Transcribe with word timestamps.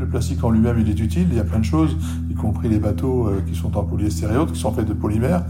Le 0.00 0.06
plastique 0.06 0.42
en 0.42 0.50
lui-même, 0.50 0.78
il 0.80 0.88
est 0.88 0.98
utile, 0.98 1.26
il 1.30 1.36
y 1.36 1.40
a 1.40 1.44
plein 1.44 1.58
de 1.58 1.64
choses, 1.64 1.94
y 2.30 2.34
compris 2.34 2.70
les 2.70 2.78
bateaux 2.78 3.26
euh, 3.26 3.42
qui 3.46 3.54
sont 3.54 3.76
en 3.76 3.82
polyester 3.82 4.26
et 4.32 4.36
autres, 4.38 4.52
qui 4.52 4.58
sont 4.58 4.72
faits 4.72 4.88
de 4.88 4.94
polymères. 4.94 5.44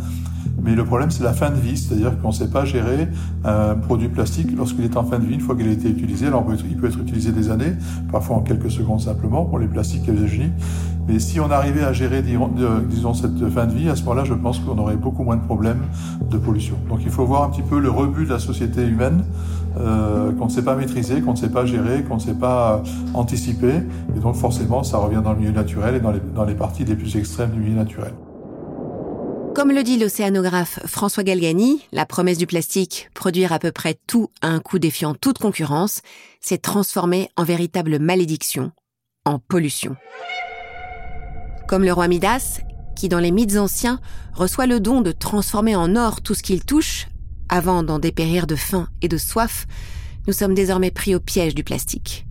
Mais 0.60 0.74
le 0.74 0.84
problème, 0.84 1.12
c'est 1.12 1.22
la 1.22 1.32
fin 1.32 1.50
de 1.50 1.54
vie, 1.54 1.76
c'est-à-dire 1.76 2.20
qu'on 2.20 2.28
ne 2.28 2.32
sait 2.32 2.50
pas 2.50 2.64
gérer 2.64 3.06
un 3.44 3.76
produit 3.76 4.08
plastique 4.08 4.48
lorsqu'il 4.56 4.84
est 4.84 4.96
en 4.96 5.04
fin 5.04 5.20
de 5.20 5.24
vie, 5.24 5.34
une 5.34 5.40
fois 5.40 5.54
qu'il 5.54 5.68
a 5.68 5.70
été 5.70 5.88
utilisé. 5.88 6.26
Alors, 6.26 6.44
il 6.68 6.76
peut 6.76 6.88
être 6.88 6.98
utilisé 6.98 7.30
des 7.30 7.48
années, 7.48 7.74
parfois 8.10 8.36
en 8.36 8.40
quelques 8.40 8.72
secondes 8.72 9.00
simplement, 9.00 9.44
pour 9.44 9.60
les 9.60 9.68
plastiques 9.68 10.08
et 10.08 10.12
les 10.12 10.26
génies. 10.26 10.50
Mais 11.06 11.20
si 11.20 11.38
on 11.38 11.50
arrivait 11.50 11.84
à 11.84 11.92
gérer, 11.92 12.22
disons, 12.22 13.14
cette 13.14 13.48
fin 13.50 13.66
de 13.66 13.72
vie, 13.72 13.88
à 13.88 13.94
ce 13.94 14.02
moment-là, 14.02 14.24
je 14.24 14.34
pense 14.34 14.58
qu'on 14.58 14.78
aurait 14.78 14.96
beaucoup 14.96 15.22
moins 15.22 15.36
de 15.36 15.44
problèmes 15.44 15.82
de 16.28 16.38
pollution. 16.38 16.74
Donc, 16.88 17.00
il 17.04 17.10
faut 17.10 17.24
voir 17.24 17.44
un 17.44 17.50
petit 17.50 17.62
peu 17.62 17.78
le 17.78 17.90
rebut 17.90 18.24
de 18.24 18.30
la 18.30 18.38
société 18.40 18.84
humaine, 18.84 19.22
euh, 19.76 20.32
qu'on 20.32 20.46
ne 20.46 20.50
sait 20.50 20.62
pas 20.62 20.74
maîtriser, 20.74 21.20
qu'on 21.20 21.32
ne 21.32 21.36
sait 21.36 21.48
pas 21.50 21.64
gérer, 21.64 22.02
qu'on 22.02 22.16
ne 22.16 22.20
sait 22.20 22.34
pas 22.34 22.82
anticiper. 23.14 23.74
Et 24.16 24.20
donc, 24.20 24.34
forcément, 24.34 24.82
ça 24.82 24.98
revient 24.98 25.20
dans 25.22 25.32
le 25.32 25.38
milieu 25.38 25.52
naturel 25.52 25.94
et 25.94 26.00
dans 26.00 26.12
les, 26.12 26.20
dans 26.34 26.44
les 26.44 26.54
parties 26.54 26.84
les 26.84 26.96
plus 26.96 27.16
extrêmes 27.16 27.50
du 27.50 27.60
milieu 27.60 27.76
naturel. 27.76 28.12
Comme 29.54 29.72
le 29.72 29.82
dit 29.82 29.98
l'océanographe 29.98 30.78
François 30.86 31.24
Galgani, 31.24 31.82
la 31.92 32.06
promesse 32.06 32.38
du 32.38 32.46
plastique, 32.46 33.10
produire 33.14 33.52
à 33.52 33.58
peu 33.58 33.72
près 33.72 33.98
tout 34.06 34.28
à 34.42 34.48
un 34.48 34.60
coût 34.60 34.78
défiant 34.78 35.14
toute 35.14 35.38
concurrence, 35.38 36.02
s'est 36.40 36.58
transformée 36.58 37.30
en 37.36 37.44
véritable 37.44 37.98
malédiction, 37.98 38.70
en 39.24 39.38
pollution. 39.38 39.96
Comme 41.66 41.84
le 41.84 41.92
roi 41.92 42.08
Midas, 42.08 42.60
qui 42.96 43.08
dans 43.08 43.18
les 43.18 43.32
mythes 43.32 43.56
anciens 43.56 44.00
reçoit 44.34 44.66
le 44.66 44.78
don 44.78 45.00
de 45.00 45.12
transformer 45.12 45.74
en 45.74 45.96
or 45.96 46.20
tout 46.22 46.34
ce 46.34 46.42
qu'il 46.42 46.64
touche, 46.64 47.08
avant 47.50 47.82
d'en 47.82 47.98
dépérir 47.98 48.46
de 48.46 48.56
faim 48.56 48.88
et 49.02 49.08
de 49.08 49.18
soif, 49.18 49.66
nous 50.26 50.32
sommes 50.32 50.54
désormais 50.54 50.90
pris 50.90 51.14
au 51.14 51.20
piège 51.20 51.54
du 51.54 51.64
plastique. 51.64 52.26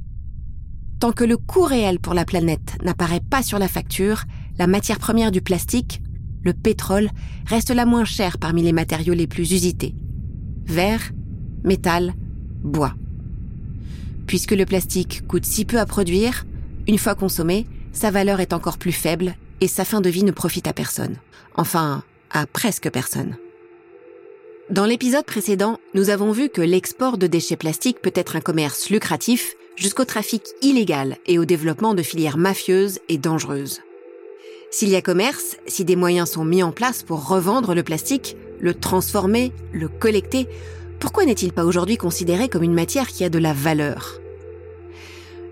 Tant 1.00 1.12
que 1.12 1.23
le 1.23 1.38
coût 1.38 1.64
réel 1.64 2.00
pour 2.00 2.16
la 2.16 2.26
planète 2.26 2.78
n'apparaît 2.84 3.22
pas 3.22 3.44
sur 3.44 3.59
la 3.59 3.68
facture, 3.68 4.23
la 4.58 4.66
matière 4.66 4.98
première 4.98 5.31
du 5.31 5.42
plastique 5.42 6.02
le 6.44 6.53
pétrole 6.53 7.09
reste 7.45 7.72
la 7.72 7.86
moins 7.86 8.06
chère 8.06 8.38
parmi 8.38 8.64
les 8.64 8.72
matériaux 8.72 9.14
les 9.14 9.28
plus 9.28 9.52
usités. 9.52 9.95
Verre, 10.66 11.12
métal, 11.64 12.14
bois. 12.64 12.94
Puisque 14.25 14.52
le 14.52 14.66
plastique 14.66 15.28
coûte 15.28 15.45
si 15.45 15.66
peu 15.66 15.80
à 15.80 15.86
produire, 15.86 16.45
une 16.88 16.97
fois 16.97 17.16
consommé, 17.16 17.67
sa 17.92 18.12
valeur 18.12 18.40
est 18.40 18.53
encore 18.53 18.78
plus 18.78 18.92
faible 18.92 19.36
et 19.62 19.67
sa 19.67 19.84
fin 19.84 20.02
de 20.02 20.09
vie 20.09 20.23
ne 20.23 20.31
profite 20.31 20.67
à 20.67 20.73
personne. 20.73 21.17
Enfin, 21.56 22.03
à 22.31 22.45
presque 22.45 22.90
personne. 22.90 23.36
Dans 24.70 24.86
l'épisode 24.86 25.25
précédent, 25.25 25.80
nous 25.95 26.12
avons 26.12 26.31
vu 26.31 26.48
que 26.48 26.62
l'export 26.62 27.17
de 27.17 27.25
déchets 27.25 27.56
plastiques 27.56 28.03
peut 28.03 28.12
être 28.14 28.36
un 28.36 28.39
commerce 28.39 28.92
lucratif 28.92 29.56
jusqu'au 29.75 30.06
trafic 30.06 30.44
illégal 30.62 31.17
et 31.25 31.39
au 31.39 31.45
développement 31.45 31.95
de 31.95 32.03
filières 32.03 32.38
mafieuses 32.38 33.00
et 33.09 33.17
dangereuses. 33.17 33.80
S'il 34.70 34.90
y 34.90 34.95
a 34.95 35.02
commerce, 35.02 35.58
si 35.66 35.86
des 35.86 35.95
moyens 35.95 36.30
sont 36.30 36.45
mis 36.45 36.62
en 36.62 36.72
place 36.72 37.02
pour 37.02 37.28
revendre 37.28 37.73
le 37.73 37.81
plastique, 37.81 38.38
le 38.59 38.75
transformer, 38.75 39.53
le 39.73 39.88
collecter, 39.88 40.47
pourquoi 41.00 41.25
n'est-il 41.25 41.52
pas 41.52 41.66
aujourd'hui 41.66 41.97
considéré 41.97 42.47
comme 42.47 42.62
une 42.62 42.75
matière 42.75 43.08
qui 43.08 43.23
a 43.23 43.30
de 43.30 43.40
la 43.40 43.53
valeur? 43.53 44.22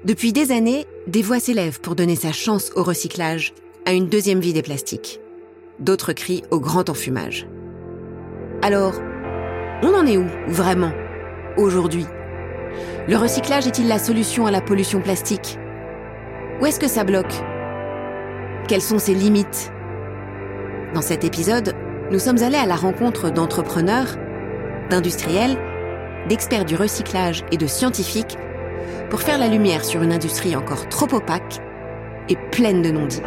Depuis 0.05 0.31
des 0.31 0.51
années, 0.51 0.85
des 1.07 1.23
voix 1.23 1.39
s'élèvent 1.39 1.81
pour 1.81 1.95
donner 1.95 2.15
sa 2.15 2.33
chance 2.33 2.71
au 2.75 2.83
recyclage, 2.83 3.55
à 3.85 3.93
une 3.93 4.09
deuxième 4.09 4.41
vie 4.41 4.53
des 4.53 4.61
plastiques. 4.61 5.19
D'autres 5.79 6.13
crient 6.13 6.43
au 6.51 6.59
grand 6.59 6.91
enfumage. 6.91 7.47
Alors, 8.67 8.95
on 9.81 9.93
en 9.93 10.05
est 10.05 10.17
où, 10.17 10.25
vraiment, 10.45 10.91
aujourd'hui? 11.55 12.05
Le 13.07 13.15
recyclage 13.15 13.65
est-il 13.65 13.87
la 13.87 13.97
solution 13.97 14.45
à 14.45 14.51
la 14.51 14.59
pollution 14.59 14.99
plastique? 14.99 15.57
Où 16.59 16.65
est-ce 16.65 16.77
que 16.77 16.89
ça 16.89 17.05
bloque? 17.05 17.31
Quelles 18.67 18.81
sont 18.81 18.99
ses 18.99 19.13
limites? 19.13 19.71
Dans 20.93 21.01
cet 21.01 21.23
épisode, 21.23 21.75
nous 22.11 22.19
sommes 22.19 22.43
allés 22.43 22.57
à 22.57 22.65
la 22.65 22.75
rencontre 22.75 23.29
d'entrepreneurs, 23.29 24.17
d'industriels, 24.89 25.57
d'experts 26.27 26.65
du 26.65 26.75
recyclage 26.75 27.45
et 27.53 27.57
de 27.57 27.67
scientifiques 27.67 28.37
pour 29.09 29.21
faire 29.21 29.37
la 29.37 29.47
lumière 29.47 29.85
sur 29.85 30.03
une 30.03 30.11
industrie 30.11 30.57
encore 30.57 30.89
trop 30.89 31.15
opaque 31.15 31.61
et 32.27 32.35
pleine 32.51 32.81
de 32.81 32.91
non-dits. 32.91 33.23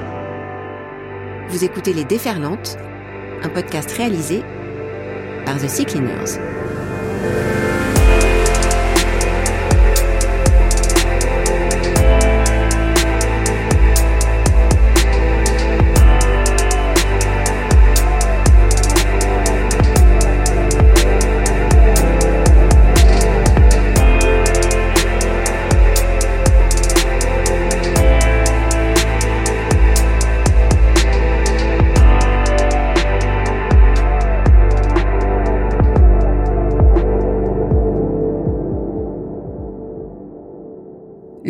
Vous 1.49 1.65
écoutez 1.65 1.95
Les 1.95 2.05
Déferlantes, 2.05 2.77
un 3.43 3.49
podcast 3.49 3.91
réalisé 3.93 4.43
par 5.45 5.59
The 5.59 5.69
Sea 5.69 5.85
Cleaners. 5.85 6.39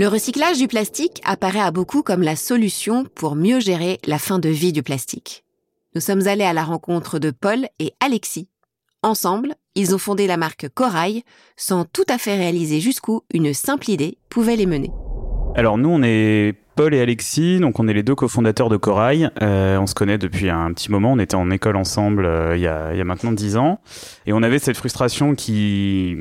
Le 0.01 0.09
recyclage 0.09 0.57
du 0.57 0.67
plastique 0.67 1.21
apparaît 1.27 1.61
à 1.61 1.71
beaucoup 1.71 2.03
comme 2.03 2.23
la 2.23 2.35
solution 2.35 3.05
pour 3.15 3.37
mieux 3.37 3.61
gérer 3.61 3.99
la 4.07 4.19
fin 4.19 4.39
de 4.39 4.49
vie 4.49 4.73
du 4.73 4.83
plastique. 4.83 5.45
Nous 5.95 6.01
sommes 6.01 6.27
allés 6.27 6.45
à 6.45 6.55
la 6.55 6.65
rencontre 6.65 7.19
de 7.19 7.31
Paul 7.31 7.69
et 7.79 7.93
Alexis. 8.01 8.49
Ensemble, 9.03 9.57
ils 9.75 9.95
ont 9.95 9.99
fondé 9.99 10.27
la 10.27 10.39
marque 10.39 10.71
Corail 10.71 11.23
sans 11.59 11.85
tout 11.85 12.07
à 12.09 12.17
fait 12.17 12.35
réaliser 12.35 12.81
jusqu'où 12.81 13.25
une 13.35 13.53
simple 13.53 13.91
idée 13.91 14.17
pouvait 14.31 14.57
les 14.57 14.65
mener. 14.65 14.91
Alors 15.55 15.77
nous, 15.77 15.91
on 15.91 16.03
est 16.03 16.57
Paul 16.81 16.95
et 16.95 17.01
Alexis, 17.03 17.61
donc 17.61 17.79
on 17.79 17.89
est 17.89 17.93
les 17.93 18.03
deux 18.03 18.15
cofondateurs 18.15 18.71
de 18.71 18.79
Corail. 18.79 19.29
Euh, 19.43 19.77
on 19.77 19.87
se 19.87 19.93
connaît 19.95 20.17
depuis 20.17 20.49
un 20.49 20.73
petit 20.73 20.91
moment. 20.91 21.13
On 21.13 21.19
était 21.19 21.35
en 21.35 21.51
école 21.51 21.77
ensemble 21.77 22.25
euh, 22.25 22.57
il, 22.57 22.63
y 22.63 22.67
a, 22.67 22.95
il, 22.95 22.97
y 22.97 23.03
a, 23.03 23.05
maintenant 23.05 23.33
dix 23.33 23.59
ans, 23.59 23.81
et 24.25 24.33
on 24.33 24.43
avait 24.43 24.59
cette 24.59 24.79
frustration 24.79 25.35
qui 25.35 26.17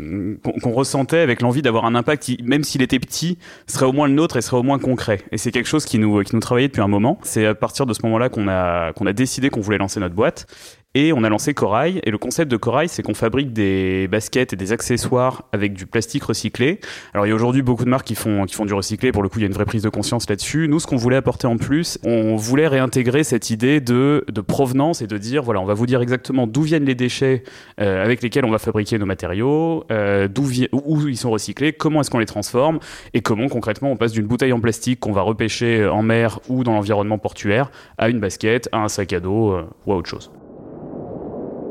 qu'on 0.61 0.71
ressentait 0.71 1.19
avec 1.19 1.41
l'envie 1.41 1.61
d'avoir 1.61 1.85
un 1.85 1.95
impact, 1.95 2.23
qui, 2.23 2.39
même 2.43 2.65
s'il 2.65 2.81
était 2.81 2.99
petit, 2.99 3.37
serait 3.67 3.85
au 3.85 3.93
moins 3.93 4.09
le 4.09 4.13
nôtre 4.13 4.35
et 4.35 4.41
serait 4.41 4.57
au 4.57 4.63
moins 4.63 4.79
concret. 4.79 5.21
Et 5.31 5.37
c'est 5.37 5.51
quelque 5.51 5.69
chose 5.69 5.85
qui 5.85 5.97
nous 5.97 6.23
qui 6.23 6.35
nous 6.35 6.41
travaillait 6.41 6.67
depuis 6.67 6.81
un 6.81 6.89
moment. 6.89 7.19
C'est 7.21 7.45
à 7.45 7.55
partir 7.55 7.85
de 7.85 7.93
ce 7.93 8.01
moment-là 8.03 8.27
qu'on 8.27 8.49
a 8.49 8.91
qu'on 8.91 9.05
a 9.05 9.13
décidé 9.13 9.49
qu'on 9.49 9.61
voulait 9.61 9.77
lancer 9.77 10.01
notre 10.01 10.15
boîte. 10.15 10.45
Et 10.95 11.13
on 11.13 11.23
a 11.23 11.29
lancé 11.29 11.53
Corail. 11.53 11.99
Et 12.03 12.09
le 12.09 12.17
concept 12.17 12.49
de 12.49 12.57
Corail, 12.57 12.89
c'est 12.89 13.03
qu'on 13.03 13.13
fabrique 13.13 13.53
des 13.53 14.07
baskets 14.07 14.53
et 14.53 14.55
des 14.55 14.71
accessoires 14.71 15.43
avec 15.51 15.73
du 15.73 15.85
plastique 15.85 16.23
recyclé. 16.23 16.79
Alors 17.13 17.27
il 17.27 17.29
y 17.29 17.31
a 17.31 17.35
aujourd'hui 17.35 17.61
beaucoup 17.61 17.85
de 17.85 17.89
marques 17.89 18.07
qui 18.07 18.15
font, 18.15 18.45
qui 18.45 18.55
font 18.55 18.65
du 18.65 18.73
recyclé. 18.73 19.11
Pour 19.11 19.21
le 19.21 19.29
coup, 19.29 19.37
il 19.37 19.43
y 19.43 19.45
a 19.45 19.47
une 19.47 19.53
vraie 19.53 19.65
prise 19.65 19.83
de 19.83 19.89
conscience 19.89 20.27
là-dessus. 20.27 20.67
Nous, 20.67 20.79
ce 20.79 20.87
qu'on 20.87 20.95
voulait 20.95 21.17
apporter 21.17 21.45
en 21.45 21.57
plus, 21.57 21.99
on 22.03 22.35
voulait 22.37 22.67
réintégrer 22.67 23.23
cette 23.23 23.51
idée 23.51 23.81
de, 23.81 24.25
de 24.31 24.41
provenance 24.41 25.03
et 25.03 25.07
de 25.07 25.19
dire, 25.19 25.43
voilà, 25.43 25.61
on 25.61 25.65
va 25.65 25.75
vous 25.75 25.85
dire 25.85 26.01
exactement 26.01 26.47
d'où 26.47 26.63
viennent 26.63 26.85
les 26.85 26.95
déchets 26.95 27.43
euh, 27.79 28.03
avec 28.03 28.23
lesquels 28.23 28.45
on 28.45 28.51
va 28.51 28.57
fabriquer 28.57 28.97
nos 28.97 29.05
matériaux, 29.05 29.85
euh, 29.91 30.27
d'où 30.27 30.49
où 30.71 31.07
ils 31.07 31.17
sont 31.17 31.29
recyclés, 31.29 31.71
comment 31.71 32.01
est-ce 32.01 32.09
qu'on 32.09 32.17
les 32.17 32.25
transforme 32.25 32.79
et 33.13 33.21
comment 33.21 33.47
concrètement 33.47 33.91
on 33.91 33.95
passe 33.95 34.13
d'une 34.13 34.25
bouteille 34.25 34.53
en 34.53 34.59
plastique 34.59 34.99
qu'on 34.99 35.11
va 35.11 35.21
repêcher 35.21 35.85
en 35.85 36.01
mer 36.01 36.39
ou 36.49 36.63
dans 36.63 36.73
l'environnement 36.73 37.19
portuaire 37.19 37.69
à 37.99 38.09
une 38.09 38.19
basket, 38.19 38.69
à 38.71 38.79
un 38.79 38.87
sac 38.87 39.13
à 39.13 39.19
dos 39.19 39.51
euh, 39.51 39.67
ou 39.85 39.93
à 39.93 39.95
autre 39.95 40.09
chose 40.09 40.31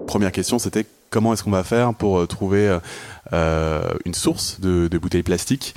première 0.08 0.32
question, 0.32 0.58
c'était 0.58 0.86
comment 1.10 1.32
est-ce 1.32 1.44
qu'on 1.44 1.52
va 1.52 1.62
faire 1.62 1.94
pour 1.94 2.18
euh, 2.18 2.26
trouver 2.26 2.78
euh, 3.32 3.82
une 4.04 4.14
source 4.14 4.58
de, 4.58 4.88
bouteilles 4.98 5.22
plastiques 5.22 5.76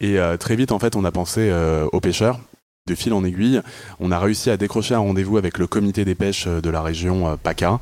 Et 0.00 0.18
euh, 0.18 0.36
très 0.36 0.56
vite, 0.56 0.72
en 0.72 0.80
fait, 0.80 0.96
on 0.96 1.04
a 1.04 1.12
pensé 1.12 1.52
aux 1.92 2.00
pêcheurs. 2.00 2.40
De 2.88 2.94
fil 2.94 3.12
en 3.12 3.24
aiguille, 3.24 3.60
on 3.98 4.12
a 4.12 4.18
réussi 4.20 4.48
à 4.48 4.56
décrocher 4.56 4.94
un 4.94 5.00
rendez-vous 5.00 5.38
avec 5.38 5.58
le 5.58 5.66
comité 5.66 6.04
des 6.04 6.14
pêches 6.14 6.46
de 6.46 6.70
la 6.70 6.82
région 6.82 7.36
PACA. 7.42 7.80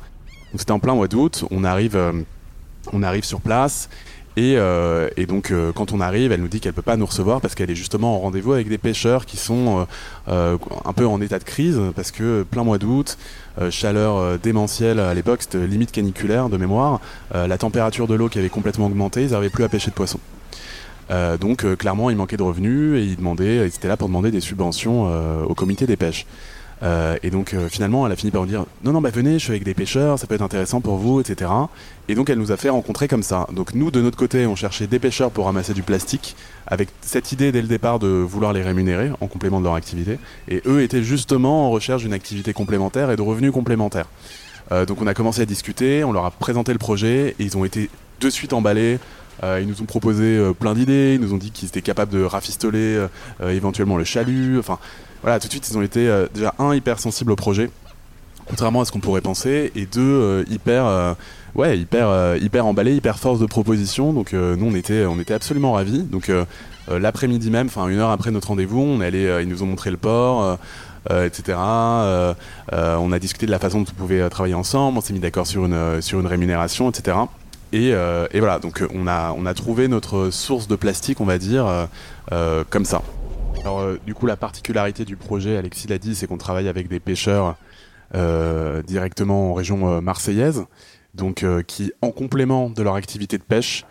C'était 0.57 0.71
en 0.71 0.79
plein 0.79 0.95
mois 0.95 1.07
d'août. 1.07 1.45
On 1.51 1.63
arrive, 1.63 1.99
on 2.91 3.03
arrive 3.03 3.23
sur 3.23 3.39
place 3.39 3.87
euh, 4.37 5.09
et, 5.17 5.25
donc, 5.25 5.51
euh, 5.51 5.71
quand 5.71 5.93
on 5.93 6.01
arrive, 6.01 6.31
elle 6.31 6.41
nous 6.41 6.47
dit 6.47 6.59
qu'elle 6.59 6.73
peut 6.73 6.81
pas 6.81 6.97
nous 6.97 7.05
recevoir 7.05 7.41
parce 7.41 7.55
qu'elle 7.55 7.71
est 7.71 7.75
justement 7.75 8.15
en 8.15 8.19
rendez-vous 8.19 8.53
avec 8.53 8.67
des 8.67 8.77
pêcheurs 8.77 9.25
qui 9.25 9.37
sont 9.37 9.87
euh, 10.27 10.57
un 10.83 10.93
peu 10.93 11.07
en 11.07 11.21
état 11.21 11.39
de 11.39 11.43
crise 11.43 11.79
parce 11.95 12.11
que 12.11 12.43
plein 12.43 12.63
mois 12.63 12.77
d'août, 12.77 13.17
chaleur 13.69 14.37
démentielle 14.39 14.99
à 14.99 15.13
l'époque, 15.13 15.41
c'était 15.43 15.65
limite 15.65 15.91
caniculaire 15.91 16.49
de 16.49 16.57
mémoire, 16.57 16.99
la 17.33 17.57
température 17.57 18.05
de 18.05 18.13
l'eau 18.13 18.27
qui 18.27 18.37
avait 18.37 18.49
complètement 18.49 18.87
augmenté, 18.87 19.23
ils 19.23 19.31
n'arrivaient 19.31 19.49
plus 19.49 19.63
à 19.63 19.69
pêcher 19.69 19.91
de 19.91 19.95
poissons. 19.95 20.19
donc, 21.39 21.65
clairement, 21.77 22.09
il 22.09 22.17
manquait 22.17 22.35
de 22.35 22.43
revenus 22.43 22.99
et 22.99 23.05
ils 23.05 23.15
demandaient, 23.15 23.65
ils 23.65 23.75
étaient 23.75 23.87
là 23.87 23.95
pour 23.95 24.09
demander 24.09 24.29
des 24.29 24.41
subventions 24.41 25.05
au 25.45 25.53
comité 25.53 25.87
des 25.87 25.95
pêches. 25.95 26.25
Euh, 26.83 27.15
et 27.23 27.29
donc 27.29 27.53
euh, 27.53 27.69
finalement, 27.69 28.05
elle 28.05 28.11
a 28.11 28.15
fini 28.15 28.31
par 28.31 28.41
nous 28.41 28.47
dire 28.47 28.65
non, 28.83 28.91
non, 28.91 29.01
bah 29.01 29.09
venez, 29.09 29.33
je 29.33 29.43
suis 29.43 29.51
avec 29.51 29.63
des 29.63 29.73
pêcheurs, 29.73 30.19
ça 30.19 30.27
peut 30.27 30.35
être 30.35 30.41
intéressant 30.41 30.81
pour 30.81 30.97
vous, 30.97 31.21
etc. 31.21 31.49
Et 32.09 32.15
donc 32.15 32.29
elle 32.29 32.37
nous 32.37 32.51
a 32.51 32.57
fait 32.57 32.69
rencontrer 32.69 33.07
comme 33.07 33.23
ça. 33.23 33.47
Donc 33.53 33.73
nous, 33.73 33.91
de 33.91 34.01
notre 34.01 34.17
côté, 34.17 34.45
on 34.45 34.55
cherchait 34.55 34.87
des 34.87 34.99
pêcheurs 34.99 35.31
pour 35.31 35.45
ramasser 35.45 35.73
du 35.73 35.83
plastique, 35.83 36.35
avec 36.67 36.89
cette 37.01 37.31
idée 37.31 37.51
dès 37.51 37.61
le 37.61 37.67
départ 37.67 37.99
de 37.99 38.07
vouloir 38.07 38.53
les 38.53 38.61
rémunérer 38.61 39.11
en 39.21 39.27
complément 39.27 39.59
de 39.59 39.65
leur 39.65 39.75
activité. 39.75 40.19
Et 40.47 40.61
eux 40.65 40.81
étaient 40.81 41.03
justement 41.03 41.67
en 41.67 41.71
recherche 41.71 42.03
d'une 42.03 42.13
activité 42.13 42.53
complémentaire 42.53 43.09
et 43.11 43.15
de 43.15 43.21
revenus 43.21 43.51
complémentaires. 43.51 44.07
Euh, 44.71 44.85
donc 44.85 45.01
on 45.01 45.07
a 45.07 45.13
commencé 45.13 45.41
à 45.41 45.45
discuter, 45.45 46.03
on 46.03 46.11
leur 46.11 46.25
a 46.25 46.31
présenté 46.31 46.73
le 46.73 46.79
projet 46.79 47.35
et 47.39 47.43
ils 47.43 47.57
ont 47.57 47.65
été 47.65 47.89
de 48.19 48.29
suite 48.29 48.53
emballés. 48.53 48.99
Euh, 49.43 49.59
ils 49.61 49.67
nous 49.67 49.81
ont 49.81 49.85
proposé 49.85 50.37
euh, 50.37 50.53
plein 50.53 50.73
d'idées, 50.73 51.15
ils 51.15 51.21
nous 51.21 51.33
ont 51.33 51.37
dit 51.37 51.51
qu'ils 51.51 51.67
étaient 51.67 51.81
capables 51.81 52.11
de 52.11 52.23
rafistoler 52.23 53.05
éventuellement 53.41 53.97
le 53.97 54.03
chalut. 54.03 54.57
Enfin, 54.59 54.79
voilà, 55.21 55.39
tout 55.39 55.47
de 55.47 55.51
suite, 55.51 55.69
ils 55.69 55.77
ont 55.77 55.81
été 55.81 56.25
déjà 56.33 56.53
un 56.59 56.73
hyper 56.73 56.99
sensibles 56.99 57.31
au 57.31 57.35
projet, 57.35 57.69
contrairement 58.47 58.81
à 58.81 58.85
ce 58.85 58.91
qu'on 58.91 58.99
pourrait 58.99 59.21
penser, 59.21 59.71
et 59.75 59.85
deux 59.85 60.45
hyper, 60.49 61.15
ouais, 61.55 61.77
hyper, 61.77 62.35
hyper 62.37 62.65
emballés, 62.65 62.95
hyper 62.95 63.17
force 63.17 63.39
de 63.39 63.45
proposition. 63.45 64.13
Donc 64.13 64.33
nous, 64.33 64.65
on 64.65 64.75
était, 64.75 65.05
on 65.05 65.19
était 65.19 65.33
absolument 65.33 65.73
ravis. 65.73 66.03
Donc 66.03 66.31
l'après-midi 66.87 67.49
même, 67.49 67.67
enfin 67.67 67.87
une 67.87 67.99
heure 67.99 68.11
après 68.11 68.31
notre 68.31 68.49
rendez-vous, 68.49 68.81
on 68.81 69.01
ils 69.01 69.47
nous 69.47 69.63
ont 69.63 69.67
montré 69.67 69.91
le 69.91 69.97
port. 69.97 70.57
Euh, 71.11 71.27
etc. 71.27 71.55
Euh, 71.59 72.33
euh, 72.73 72.95
on 72.95 73.11
a 73.11 73.19
discuté 73.19 73.45
de 73.45 73.51
la 73.51 73.59
façon 73.59 73.81
dont 73.81 73.91
on 73.91 73.93
pouvait 73.93 74.27
travailler 74.29 74.55
ensemble, 74.55 74.97
on 74.97 75.01
s'est 75.01 75.13
mis 75.13 75.19
d'accord 75.19 75.45
sur 75.45 75.65
une, 75.65 76.01
sur 76.01 76.19
une 76.19 76.25
rémunération, 76.25 76.89
etc. 76.89 77.15
Et, 77.75 77.89
et, 77.89 78.39
voilà, 78.39 78.59
donc 78.59 78.83
on 78.93 79.05
a, 79.05 79.33
on 79.37 79.45
a 79.45 79.53
trouvé 79.53 79.89
notre 79.89 80.29
source 80.29 80.69
de 80.69 80.77
plastique, 80.77 81.19
on 81.19 81.25
va 81.25 81.37
dire, 81.37 81.89
comme 82.69 82.85
ça. 82.85 83.01
Alors, 83.59 83.85
du 84.05 84.13
coup, 84.13 84.27
la 84.27 84.37
particularité 84.37 85.03
du 85.03 85.17
projet, 85.17 85.57
Alexis 85.57 85.87
l'a 85.87 85.97
dit, 85.97 86.15
c'est 86.15 86.25
qu'on 86.25 86.37
travaille 86.37 86.69
avec 86.69 86.87
des 86.87 87.01
pêcheurs 87.01 87.57
directement 88.87 89.51
en 89.51 89.53
région 89.53 90.01
marseillaise, 90.01 90.63
donc 91.15 91.45
qui, 91.67 91.91
en 92.01 92.11
complément 92.11 92.69
de 92.69 92.81
leur 92.81 92.95
activité 92.95 93.37
de 93.37 93.43
pêche, 93.43 93.85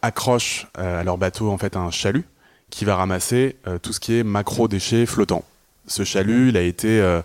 accrochent 0.00 0.66
à 0.78 1.04
leur 1.04 1.18
bateau 1.18 1.50
en 1.50 1.58
fait 1.58 1.76
un 1.76 1.90
chalut 1.90 2.24
qui 2.70 2.86
va 2.86 2.96
ramasser 2.96 3.56
tout 3.82 3.92
ce 3.92 4.00
qui 4.00 4.18
est 4.18 4.22
macro 4.22 4.66
déchets 4.66 5.04
flottants. 5.04 5.44
Ce 5.90 6.04
chalut, 6.04 6.50
il 6.50 6.56
a 6.56 6.62
été 6.62 7.00
euh, 7.00 7.20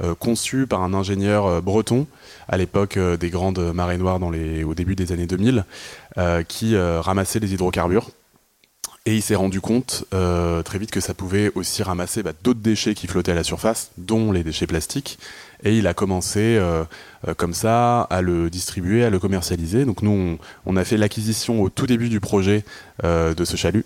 euh, 0.00 0.14
conçu 0.14 0.68
par 0.68 0.82
un 0.82 0.94
ingénieur 0.94 1.46
euh, 1.46 1.60
breton 1.60 2.06
à 2.48 2.56
l'époque 2.56 2.98
des 2.98 3.30
grandes 3.30 3.72
marées 3.72 3.98
noires 3.98 4.20
au 4.22 4.74
début 4.74 4.94
des 4.94 5.12
années 5.12 5.26
2000, 5.26 5.64
qui 6.48 6.76
ramassait 6.76 7.40
les 7.40 7.54
hydrocarbures. 7.54 8.10
Et 9.06 9.14
il 9.14 9.22
s'est 9.22 9.34
rendu 9.34 9.60
compte 9.60 10.04
très 10.10 10.78
vite 10.78 10.90
que 10.90 11.00
ça 11.00 11.14
pouvait 11.14 11.52
aussi 11.54 11.82
ramasser 11.82 12.22
bah, 12.22 12.32
d'autres 12.42 12.60
déchets 12.60 12.94
qui 12.94 13.06
flottaient 13.06 13.32
à 13.32 13.34
la 13.34 13.44
surface, 13.44 13.90
dont 13.98 14.32
les 14.32 14.42
déchets 14.42 14.66
plastiques. 14.66 15.18
Et 15.62 15.76
il 15.76 15.86
a 15.86 15.94
commencé 15.94 16.60
comme 17.36 17.54
ça 17.54 18.02
à 18.02 18.22
le 18.22 18.50
distribuer, 18.50 19.04
à 19.04 19.10
le 19.10 19.18
commercialiser. 19.18 19.84
Donc 19.84 20.02
nous, 20.02 20.38
on, 20.66 20.76
a 20.76 20.84
fait 20.84 20.96
l'acquisition 20.96 21.62
au 21.62 21.68
tout 21.68 21.86
début 21.86 22.08
du 22.08 22.20
projet 22.20 22.64
de 23.02 23.44
ce 23.44 23.56
chalut. 23.56 23.84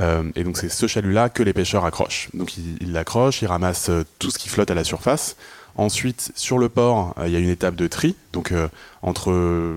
Euh, 0.00 0.30
et 0.36 0.44
donc 0.44 0.56
c'est 0.56 0.68
ce 0.68 0.86
chalut-là 0.86 1.28
que 1.28 1.42
les 1.42 1.52
pêcheurs 1.52 1.84
accrochent. 1.84 2.28
Donc 2.34 2.56
ils 2.56 2.92
l'accrochent, 2.92 3.42
ils, 3.42 3.46
ramassent 3.46 3.90
euh, 3.90 4.04
tout 4.18 4.30
ce 4.30 4.38
qui 4.38 4.48
flotte 4.48 4.70
à 4.70 4.74
la 4.74 4.84
surface. 4.84 5.36
Ensuite, 5.78 6.32
sur 6.34 6.58
le 6.58 6.68
port, 6.68 7.14
euh, 7.18 7.26
il 7.26 7.32
y 7.32 7.36
a 7.36 7.38
une 7.38 7.48
étape 7.48 7.76
de 7.76 7.86
tri, 7.86 8.16
donc 8.32 8.52
entre 9.00 9.32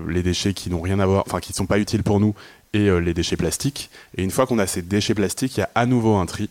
les 0.08 0.22
déchets 0.22 0.52
qui 0.52 0.68
n'ont 0.68 0.80
rien 0.80 1.00
à 1.00 1.06
voir, 1.06 1.24
enfin 1.26 1.40
qui 1.40 1.52
ne 1.52 1.56
sont 1.56 1.66
pas 1.66 1.78
utiles 1.78 2.02
pour 2.02 2.20
nous, 2.20 2.34
et 2.74 2.90
les 3.00 3.14
déchets 3.14 3.36
plastiques. 3.36 3.90
Et 4.16 4.22
une 4.22 4.30
fois 4.30 4.46
qu'on 4.46 4.58
a 4.58 4.66
ces 4.66 4.82
déchets 4.82 5.14
plastiques, 5.14 5.56
il 5.56 5.60
y 5.60 5.62
a 5.62 5.70
à 5.74 5.86
nouveau 5.86 6.16
un 6.16 6.26
tri 6.26 6.50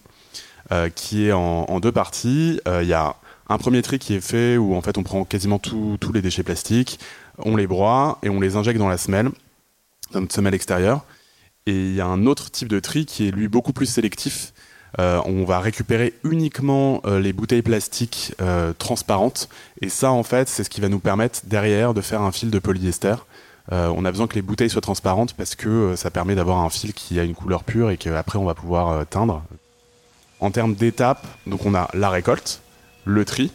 qui 0.95 1.27
est 1.27 1.31
en, 1.31 1.79
deux 1.79 1.91
parties. 1.91 2.61
Il 2.67 2.87
y 2.87 2.93
a 2.93 3.15
un 3.49 3.57
premier 3.57 3.81
tri 3.81 3.99
qui 3.99 4.13
est 4.13 4.21
fait 4.21 4.55
où 4.55 4.75
en 4.75 4.81
fait 4.81 4.97
on 4.97 5.03
prend 5.03 5.25
quasiment 5.25 5.59
tous 5.59 6.13
les 6.13 6.21
déchets 6.21 6.43
plastiques, 6.43 6.99
on 7.39 7.55
les 7.55 7.67
broie 7.67 8.19
et 8.23 8.29
on 8.29 8.39
les 8.39 8.55
injecte 8.55 8.79
dans 8.79 8.89
la 8.89 8.97
semelle, 8.97 9.31
dans 10.11 10.21
notre 10.21 10.33
semelle 10.33 10.53
extérieure. 10.53 11.03
Et 11.65 11.73
il 11.73 11.93
y 11.93 12.01
a 12.01 12.05
un 12.05 12.25
autre 12.25 12.49
type 12.49 12.67
de 12.67 12.79
tri 12.79 13.05
qui 13.05 13.27
est 13.27 13.31
lui 13.31 13.47
beaucoup 13.47 13.73
plus 13.73 13.85
sélectif. 13.85 14.53
Euh, 14.99 15.21
on 15.25 15.45
va 15.45 15.59
récupérer 15.59 16.13
uniquement 16.23 17.01
euh, 17.05 17.19
les 17.19 17.33
bouteilles 17.33 17.61
plastiques 17.61 18.33
euh, 18.41 18.73
transparentes. 18.77 19.47
Et 19.81 19.89
ça, 19.89 20.11
en 20.11 20.23
fait, 20.23 20.49
c'est 20.49 20.63
ce 20.63 20.69
qui 20.69 20.81
va 20.81 20.89
nous 20.89 20.99
permettre 20.99 21.41
derrière 21.45 21.93
de 21.93 22.01
faire 22.01 22.21
un 22.21 22.31
fil 22.31 22.49
de 22.49 22.59
polyester. 22.59 23.15
on 23.71 24.03
a 24.03 24.11
besoin 24.11 24.27
que 24.27 24.35
les 24.35 24.41
bouteilles 24.41 24.69
soient 24.69 24.81
transparentes 24.81 25.33
parce 25.33 25.55
que 25.55 25.95
ça 25.95 26.11
permet 26.11 26.35
d'avoir 26.35 26.59
un 26.59 26.69
fil 26.69 26.93
qui 26.93 27.19
a 27.19 27.23
une 27.23 27.35
couleur 27.35 27.63
pure 27.63 27.89
et 27.89 27.97
qu'après 27.97 28.37
on 28.37 28.43
va 28.43 28.53
pouvoir 28.53 29.05
teindre. 29.07 29.43
En 30.39 30.51
termes 30.51 30.73
d'étapes, 30.73 31.25
donc 31.47 31.65
on 31.65 31.73
a 31.75 31.87
la 31.93 32.09
récolte, 32.09 32.61
le 33.05 33.23
tri. 33.23 33.51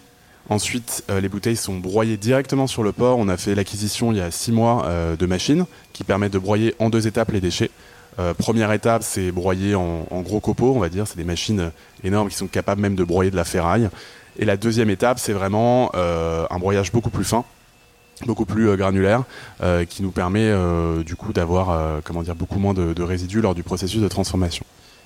Ensuite, 0.48 1.04
les 1.08 1.28
bouteilles 1.28 1.56
sont 1.56 1.76
broyées 1.76 2.16
directement 2.16 2.68
sur 2.68 2.84
le 2.84 2.92
port. 2.92 3.18
On 3.18 3.28
a 3.28 3.36
fait 3.36 3.56
l'acquisition 3.56 4.12
il 4.12 4.18
y 4.18 4.20
a 4.20 4.30
six 4.30 4.52
mois 4.52 4.88
de 5.18 5.26
machines 5.26 5.66
qui 5.92 6.04
permettent 6.04 6.32
de 6.32 6.38
broyer 6.38 6.74
en 6.78 6.88
deux 6.88 7.06
étapes 7.06 7.32
les 7.32 7.40
déchets. 7.40 7.70
Euh, 8.18 8.34
première 8.34 8.72
étape, 8.72 9.02
c'est 9.02 9.30
broyer 9.30 9.74
en, 9.74 10.06
gros 10.22 10.40
copeaux, 10.40 10.72
on 10.74 10.78
va 10.78 10.88
dire. 10.88 11.06
C'est 11.06 11.16
des 11.16 11.24
machines 11.24 11.70
énormes 12.02 12.28
qui 12.28 12.36
sont 12.36 12.46
capables 12.46 12.80
même 12.80 12.94
de 12.94 13.04
broyer 13.04 13.30
de 13.30 13.36
la 13.36 13.44
ferraille. 13.44 13.88
Et 14.38 14.44
la 14.44 14.56
deuxième 14.56 14.90
étape, 14.90 15.18
c'est 15.18 15.32
vraiment 15.32 15.90
euh, 15.94 16.46
un 16.50 16.58
broyage 16.58 16.92
beaucoup 16.92 17.10
plus 17.10 17.24
fin, 17.24 17.44
beaucoup 18.26 18.44
plus 18.44 18.68
euh, 18.68 18.76
granulaire, 18.76 19.24
qui 19.88 20.02
nous 20.02 20.10
permet 20.10 20.52
du 21.04 21.16
coup 21.16 21.32
d'avoir, 21.32 22.02
comment 22.04 22.22
dire, 22.22 22.34
beaucoup 22.34 22.58
moins 22.58 22.74
de, 22.74 22.92
de, 22.92 23.02
résidus 23.02 23.40
lors 23.40 23.54
du 23.54 23.62
processus 23.62 24.00
de 24.00 24.08
transformation. 24.08 24.64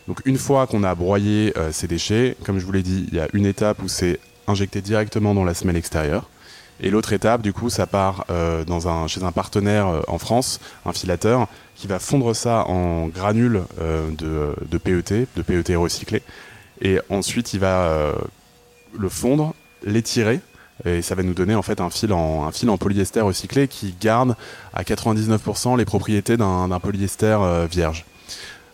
Donc 0.08 0.20
une 0.24 0.38
fois 0.38 0.66
qu'on 0.66 0.82
a 0.82 0.94
broyé 0.94 1.52
ces 1.72 1.86
déchets, 1.86 2.36
comme 2.44 2.58
je 2.58 2.64
vous 2.64 2.72
l'ai 2.72 2.82
dit, 2.82 3.06
il 3.08 3.14
y 3.14 3.20
a 3.20 3.28
une 3.32 3.46
étape 3.46 3.82
où 3.82 3.88
c'est 3.88 4.18
injecté 4.46 4.80
directement 4.80 5.34
dans 5.34 5.44
la 5.44 5.54
semelle 5.54 5.76
extérieure. 5.76 6.28
Et 6.82 6.91
l'autre 6.91 7.12
étape, 7.12 7.43
du 7.43 7.53
coup, 7.53 7.69
ça 7.69 7.87
part 7.87 8.25
euh, 8.31 8.65
chez 9.06 9.23
un 9.23 9.32
partenaire 9.32 9.88
euh, 9.88 10.00
en 10.09 10.19
France, 10.19 10.61
un 10.87 10.93
filateur, 10.93 11.47
qui 11.77 11.87
va 11.87 11.99
fondre 11.99 12.35
ça 12.35 12.65
en 12.69 13.09
granules 13.09 13.62
euh, 13.81 14.11
de, 14.11 14.79
PET, 14.79 15.27
de 15.37 15.43
PET 15.43 15.77
recyclé. 15.77 16.23
Et 16.81 16.99
ensuite, 17.11 17.53
il 17.53 17.61
va 17.61 18.15
le 18.99 19.09
fondre, 19.11 19.55
l'étirer, 19.85 20.41
et 20.87 21.03
ça 21.03 21.15
va 21.15 21.23
nous 21.23 21.35
donner 21.35 21.55
en 21.55 21.61
fait 21.61 21.79
un 21.79 21.91
fil 21.91 22.11
en 22.15 22.79
polyester 22.79 23.21
recyclé 23.21 23.69
qui 23.69 23.94
garde 24.00 24.35
à 24.73 24.82
99% 24.82 25.77
les 25.77 25.85
propriétés 25.85 26.38
d'un 26.38 26.81
polyester 26.81 27.67
vierge. 27.71 28.06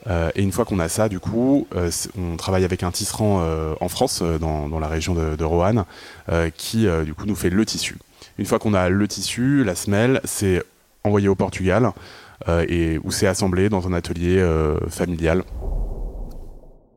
Euh, 0.08 0.30
et 0.34 0.42
une 0.42 0.52
fois 0.52 0.64
qu'on 0.64 0.78
a 0.78 0.88
ça, 0.88 1.08
du 1.08 1.18
coup, 1.18 1.66
euh, 1.74 1.90
on 2.16 2.36
travaille 2.36 2.64
avec 2.64 2.82
un 2.82 2.90
tisserand 2.90 3.40
euh, 3.42 3.74
en 3.80 3.88
France, 3.88 4.22
dans, 4.22 4.68
dans, 4.68 4.78
la 4.78 4.88
région 4.88 5.14
de, 5.14 5.36
de 5.36 5.44
Roanne, 5.44 5.84
qui 6.56 6.86
du 7.04 7.14
coup 7.14 7.26
nous 7.26 7.36
fait 7.36 7.50
le 7.50 7.64
tissu. 7.64 7.96
Une 8.38 8.46
fois 8.46 8.58
qu'on 8.58 8.74
a 8.74 8.88
le 8.88 9.08
tissu, 9.08 9.64
la 9.64 9.74
semelle, 9.74 10.20
c'est 10.24 10.62
envoyé 11.04 11.28
au 11.28 11.34
Portugal 11.34 11.92
et 12.68 12.98
où 13.02 13.10
c'est 13.10 13.26
assemblé 13.26 13.68
dans 13.68 13.86
un 13.86 13.92
atelier 13.92 14.44
familial. 14.88 15.44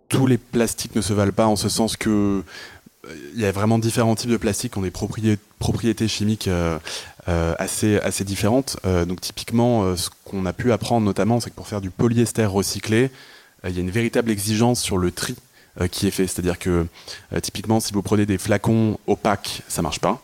Tous 0.10 0.26
les 0.26 0.38
plastiques 0.38 0.96
ne 0.96 1.02
se 1.02 1.14
valent 1.14 1.32
pas 1.32 1.46
en 1.46 1.56
ce 1.56 1.70
sens 1.70 1.96
que 1.96 2.44
il 3.34 3.40
y 3.40 3.46
a 3.46 3.52
vraiment 3.52 3.80
différents 3.80 4.16
types 4.16 4.30
de 4.30 4.38
plastiques 4.38 4.74
qui 4.74 4.78
ont 4.78 4.82
des 4.82 4.92
propriétés 4.92 6.08
chimiques 6.08 6.50
euh, 7.30 7.54
assez, 7.60 8.00
assez 8.00 8.24
différentes. 8.24 8.78
Euh, 8.86 9.06
donc 9.06 9.22
typiquement, 9.22 9.84
euh, 9.84 9.96
ce 9.96 10.10
qu'on 10.26 10.46
a 10.46 10.54
pu 10.54 10.72
apprendre 10.72 11.06
notamment, 11.06 11.40
c'est 11.40 11.52
que 11.52 11.56
pour 11.56 11.68
faire 11.68 11.82
du 11.82 11.92
polyester 11.92 12.46
recyclé, 12.46 13.12
il 13.68 13.76
y 13.76 13.78
a 13.78 13.82
une 13.82 13.92
véritable 13.92 14.32
exigence 14.32 14.82
sur 14.82 14.98
le 14.98 15.12
tri 15.12 15.36
qui 15.92 16.08
est 16.08 16.12
fait. 16.12 16.28
C'est-à-dire 16.28 16.58
que 16.58 16.88
typiquement, 17.42 17.80
si 17.80 17.94
vous 17.94 18.02
prenez 18.02 18.26
des 18.26 18.38
flacons 18.38 18.98
opaques, 19.06 19.64
ça 19.68 19.82
marche 19.82 20.00
pas. 20.00 20.22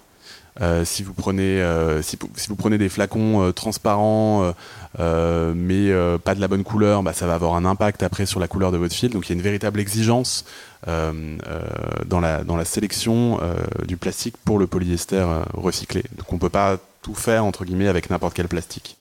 Si 0.84 1.04
vous 1.04 1.14
prenez 1.14 1.64
si, 2.02 2.18
si, 2.36 2.48
vous 2.48 2.56
prenez 2.56 2.78
des 2.78 2.90
flacons 2.90 3.52
transparents 3.54 4.54
mais 4.98 5.92
pas 6.24 6.36
de 6.36 6.42
la 6.42 6.48
bonne 6.48 6.64
couleur, 6.64 7.04
bah, 7.04 7.14
ça 7.14 7.28
va 7.28 7.34
avoir 7.34 7.56
un 7.56 7.66
impact 7.66 8.04
après 8.04 8.26
sur 8.26 8.40
la 8.40 8.48
couleur 8.48 8.72
de 8.72 8.78
votre 8.78 8.94
fil. 8.94 9.10
Donc 9.10 9.28
il 9.28 9.30
y 9.30 9.34
a 9.34 9.36
une 9.36 9.42
véritable 9.42 9.80
exigence 9.80 10.46
dans 10.86 12.20
la 12.22 12.44
dans 12.44 12.58
la 12.58 12.66
sélection 12.66 13.40
du 13.86 13.98
plastique 13.98 14.36
pour 14.44 14.60
le 14.60 14.68
polyester 14.68 15.26
recyclé. 15.54 16.04
Donc 16.18 16.32
on 16.32 16.38
peut 16.38 16.50
pas 16.50 16.78
tout 17.02 17.16
faire 17.16 17.46
entre 17.46 17.66
guillemets 17.66 17.88
avec 17.88 18.10
n'importe 18.10 18.34
quel 18.34 18.48
plastique. 18.48 18.98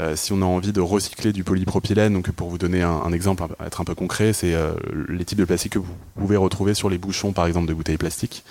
Euh, 0.00 0.16
si 0.16 0.32
on 0.32 0.42
a 0.42 0.44
envie 0.44 0.72
de 0.72 0.80
recycler 0.80 1.32
du 1.32 1.44
polypropylène, 1.44 2.14
donc 2.14 2.30
pour 2.32 2.48
vous 2.48 2.58
donner 2.58 2.82
un, 2.82 3.12
exemple, 3.12 3.44
être 3.64 3.80
un 3.80 3.84
peu 3.84 3.94
concret, 3.94 4.32
c'est 4.32 4.54
euh, 4.54 4.72
les 5.08 5.24
types 5.24 5.38
de 5.38 5.44
plastique 5.44 5.74
que 5.74 5.78
vous 5.78 5.94
pouvez 6.16 6.36
retrouver 6.36 6.74
sur 6.74 6.90
les 6.90 6.98
bouchons, 6.98 7.32
par 7.32 7.46
exemple, 7.46 7.68
de 7.68 7.74
bouteilles 7.74 7.96
plastiques. 7.96 8.44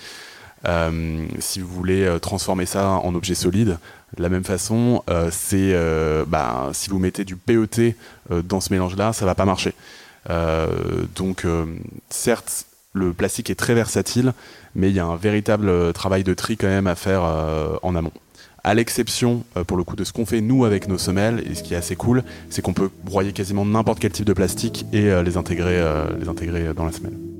Euh, 0.66 1.26
si 1.38 1.60
vous 1.60 1.68
voulez 1.68 2.18
transformer 2.20 2.66
ça 2.66 2.90
en 2.90 3.14
objet 3.14 3.34
solide, 3.34 3.78
de 4.16 4.22
la 4.22 4.28
même 4.28 4.44
façon, 4.44 5.02
c'est 5.32 5.74
bah, 6.28 6.70
si 6.72 6.88
vous 6.88 7.00
mettez 7.00 7.24
du 7.24 7.36
PET 7.36 7.96
dans 8.30 8.60
ce 8.60 8.72
mélange-là, 8.72 9.12
ça 9.12 9.26
va 9.26 9.34
pas 9.34 9.44
marcher. 9.44 9.74
donc, 11.16 11.44
certes, 12.10 12.66
le 12.92 13.12
plastique 13.12 13.50
est 13.50 13.56
très 13.56 13.74
versatile, 13.74 14.32
mais 14.76 14.90
il 14.90 14.94
y 14.94 15.00
a 15.00 15.04
un 15.04 15.16
véritable 15.16 15.92
travail 15.92 16.22
de 16.22 16.32
tri 16.32 16.56
quand 16.56 16.68
même 16.68 16.86
à 16.86 16.94
faire 16.94 17.22
en 17.82 17.96
amont 17.96 18.12
à 18.64 18.74
l'exception 18.74 19.44
euh, 19.56 19.62
pour 19.62 19.76
le 19.76 19.84
coup 19.84 19.94
de 19.94 20.02
ce 20.04 20.12
qu'on 20.12 20.26
fait 20.26 20.40
nous 20.40 20.64
avec 20.64 20.88
nos 20.88 20.98
semelles 20.98 21.44
et 21.48 21.54
ce 21.54 21.62
qui 21.62 21.74
est 21.74 21.76
assez 21.76 21.94
cool 21.94 22.24
c'est 22.50 22.62
qu'on 22.62 22.72
peut 22.72 22.90
broyer 23.04 23.32
quasiment 23.32 23.64
n'importe 23.64 24.00
quel 24.00 24.10
type 24.10 24.24
de 24.24 24.32
plastique 24.32 24.86
et 24.92 25.10
euh, 25.10 25.14
euh, 25.14 26.08
les 26.18 26.28
intégrer 26.28 26.74
dans 26.74 26.84
la 26.84 26.92
semelle. 26.92 27.33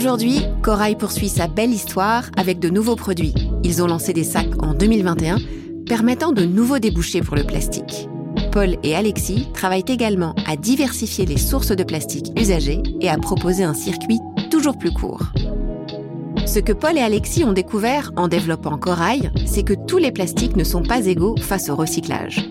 Aujourd'hui, 0.00 0.40
Corail 0.62 0.96
poursuit 0.96 1.28
sa 1.28 1.46
belle 1.46 1.72
histoire 1.72 2.30
avec 2.38 2.58
de 2.58 2.70
nouveaux 2.70 2.96
produits. 2.96 3.34
Ils 3.62 3.82
ont 3.82 3.86
lancé 3.86 4.14
des 4.14 4.24
sacs 4.24 4.62
en 4.62 4.72
2021 4.72 5.36
permettant 5.84 6.32
de 6.32 6.42
nouveaux 6.46 6.78
débouchés 6.78 7.20
pour 7.20 7.36
le 7.36 7.44
plastique. 7.44 8.08
Paul 8.50 8.78
et 8.82 8.96
Alexis 8.96 9.48
travaillent 9.52 9.84
également 9.86 10.34
à 10.46 10.56
diversifier 10.56 11.26
les 11.26 11.36
sources 11.36 11.76
de 11.76 11.84
plastique 11.84 12.32
usagées 12.34 12.82
et 13.02 13.10
à 13.10 13.18
proposer 13.18 13.62
un 13.62 13.74
circuit 13.74 14.20
toujours 14.50 14.78
plus 14.78 14.90
court. 14.90 15.34
Ce 16.46 16.60
que 16.60 16.72
Paul 16.72 16.96
et 16.96 17.02
Alexis 17.02 17.44
ont 17.44 17.52
découvert 17.52 18.10
en 18.16 18.26
développant 18.26 18.78
Corail, 18.78 19.30
c'est 19.44 19.64
que 19.64 19.74
tous 19.86 19.98
les 19.98 20.12
plastiques 20.12 20.56
ne 20.56 20.64
sont 20.64 20.82
pas 20.82 21.04
égaux 21.04 21.36
face 21.36 21.68
au 21.68 21.76
recyclage. 21.76 22.50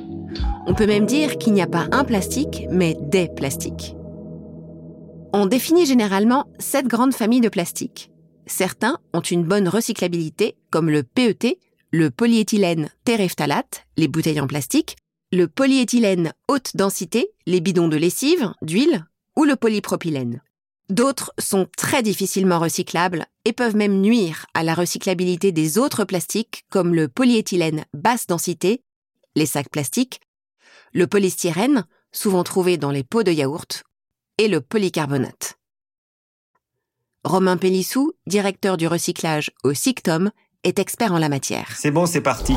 On 0.67 0.75
peut 0.75 0.85
même 0.85 1.07
dire 1.07 1.39
qu'il 1.39 1.53
n'y 1.53 1.63
a 1.63 1.67
pas 1.67 1.87
un 1.93 2.03
plastique, 2.03 2.67
mais 2.69 2.95
des 3.01 3.27
plastiques. 3.27 3.95
On 5.31 5.45
définit 5.45 5.85
généralement 5.85 6.47
sept 6.57 6.87
grandes 6.87 7.13
familles 7.13 7.41
de 7.41 7.49
plastiques. 7.49 8.09
Certains 8.47 8.97
ont 9.13 9.21
une 9.21 9.43
bonne 9.43 9.67
recyclabilité, 9.67 10.57
comme 10.71 10.89
le 10.89 11.03
PET, 11.03 11.59
le 11.91 12.09
polyéthylène 12.09 12.89
terephthalate, 13.05 13.85
les 13.95 14.07
bouteilles 14.07 14.41
en 14.41 14.47
plastique, 14.47 14.95
le 15.31 15.47
polyéthylène 15.47 16.33
haute 16.47 16.75
densité, 16.75 17.29
les 17.45 17.61
bidons 17.61 17.87
de 17.87 17.97
lessive, 17.97 18.51
d'huile, 18.63 19.05
ou 19.35 19.43
le 19.43 19.55
polypropylène. 19.55 20.41
D'autres 20.89 21.31
sont 21.37 21.67
très 21.77 22.01
difficilement 22.01 22.57
recyclables 22.57 23.27
et 23.45 23.53
peuvent 23.53 23.75
même 23.75 24.01
nuire 24.01 24.47
à 24.55 24.63
la 24.63 24.73
recyclabilité 24.73 25.51
des 25.51 25.77
autres 25.77 26.05
plastiques 26.05 26.65
comme 26.71 26.95
le 26.95 27.07
polyéthylène 27.07 27.85
basse 27.93 28.25
densité, 28.25 28.81
les 29.35 29.45
sacs 29.45 29.69
plastiques, 29.69 30.21
le 30.91 31.05
polystyrène, 31.05 31.85
souvent 32.11 32.43
trouvé 32.43 32.77
dans 32.77 32.89
les 32.89 33.03
pots 33.03 33.21
de 33.21 33.31
yaourt, 33.31 33.83
et 34.39 34.47
le 34.47 34.61
polycarbonate. 34.61 35.59
Romain 37.25 37.57
Pélissou, 37.57 38.13
directeur 38.25 38.77
du 38.77 38.87
recyclage 38.87 39.51
au 39.65 39.73
SICTOM, 39.73 40.31
est 40.63 40.79
expert 40.79 41.13
en 41.13 41.19
la 41.19 41.27
matière. 41.27 41.67
C'est 41.75 41.91
bon, 41.91 42.05
c'est 42.05 42.21
parti. 42.21 42.55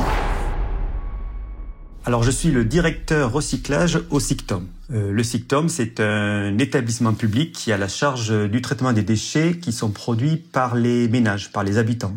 Alors, 2.05 2.23
je 2.23 2.31
suis 2.31 2.53
le 2.53 2.65
directeur 2.65 3.33
recyclage 3.33 4.01
au 4.11 4.21
SICTOM. 4.21 4.69
Euh, 4.93 5.11
le 5.11 5.23
SICTOM, 5.25 5.69
c'est 5.69 5.99
un 5.99 6.57
établissement 6.59 7.15
public 7.15 7.53
qui 7.53 7.73
a 7.73 7.79
la 7.79 7.89
charge 7.89 8.33
du 8.49 8.63
traitement 8.63 8.93
des 8.93 9.03
déchets 9.03 9.59
qui 9.59 9.73
sont 9.73 9.91
produits 9.91 10.37
par 10.37 10.77
les 10.77 11.09
ménages, 11.09 11.51
par 11.51 11.65
les 11.65 11.79
habitants. 11.79 12.17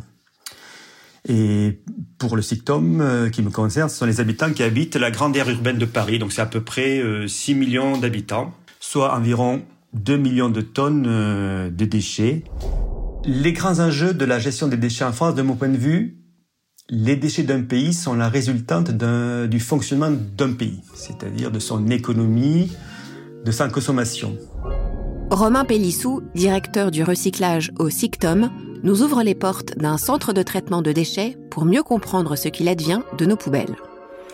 Et 1.27 1.79
pour 2.19 2.36
le 2.36 2.43
SICTOM 2.43 3.01
euh, 3.01 3.29
qui 3.29 3.41
me 3.41 3.50
concerne, 3.50 3.89
ce 3.89 3.98
sont 3.98 4.05
les 4.05 4.19
habitants 4.19 4.53
qui 4.53 4.62
habitent 4.62 4.95
la 4.95 5.10
grande 5.10 5.36
aire 5.36 5.50
urbaine 5.50 5.79
de 5.79 5.86
Paris. 5.86 6.19
Donc, 6.19 6.34
c'est 6.34 6.41
à 6.41 6.45
peu 6.45 6.62
près 6.62 7.01
6 7.27 7.53
euh, 7.53 7.55
millions 7.55 7.98
d'habitants, 7.98 8.53
soit 8.89 9.15
environ 9.15 9.63
2 9.94 10.18
millions 10.18 10.50
de 10.50 10.62
tonnes 10.62 11.04
de 11.04 11.86
déchets. 11.86 12.44
Les 13.25 13.51
grands 13.51 13.80
enjeux 13.80 14.13
de 14.13 14.25
la 14.25 14.38
gestion 14.38 14.68
des 14.68 14.77
déchets 14.77 15.06
en 15.06 15.12
France, 15.12 15.34
de 15.34 15.42
mon 15.42 15.56
point 15.56 15.70
de 15.70 15.77
vue, 15.77 16.20
les 16.89 17.15
déchets 17.15 17.44
d'un 17.44 17.63
pays 17.63 17.94
sont 17.94 18.13
la 18.13 18.30
résultante 18.30 18.92
du 18.92 19.60
fonctionnement 19.60 20.12
d'un 20.12 20.54
pays, 20.54 20.82
c'est-à-dire 20.94 21.50
de 21.50 21.58
son 21.60 21.88
économie, 21.88 22.72
de 23.44 23.51
sa 23.51 23.70
consommation. 23.70 24.38
Romain 25.32 25.65
Pélissou, 25.65 26.22
directeur 26.36 26.92
du 26.92 27.04
recyclage 27.04 27.72
au 27.80 27.89
SICTOM, 27.89 28.51
nous 28.84 29.01
ouvre 29.01 29.24
les 29.24 29.34
portes 29.34 29.75
d'un 29.77 29.98
centre 29.98 30.32
de 30.32 30.44
traitement 30.44 30.84
de 30.84 30.92
déchets 30.92 31.38
pour 31.50 31.65
mieux 31.65 31.82
comprendre 31.82 32.36
ce 32.36 32.50
qu'il 32.50 32.68
advient 32.68 33.01
de 33.18 33.25
nos 33.25 33.36
poubelles. 33.36 33.75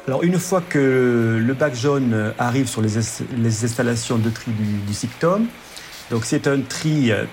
Alors 0.07 0.23
une 0.23 0.39
fois 0.39 0.61
que 0.61 1.39
le 1.39 1.53
bac 1.53 1.75
jaune 1.75 2.33
arrive 2.39 2.67
sur 2.67 2.81
les, 2.81 2.97
installations 2.97 4.17
de 4.17 4.29
tri 4.29 4.51
du, 4.51 4.79
du 4.79 4.93
SICTOM, 4.93 5.45
donc 6.09 6.25
c'est 6.25 6.47
un 6.47 6.61
tri 6.61 7.11
euh, 7.11 7.25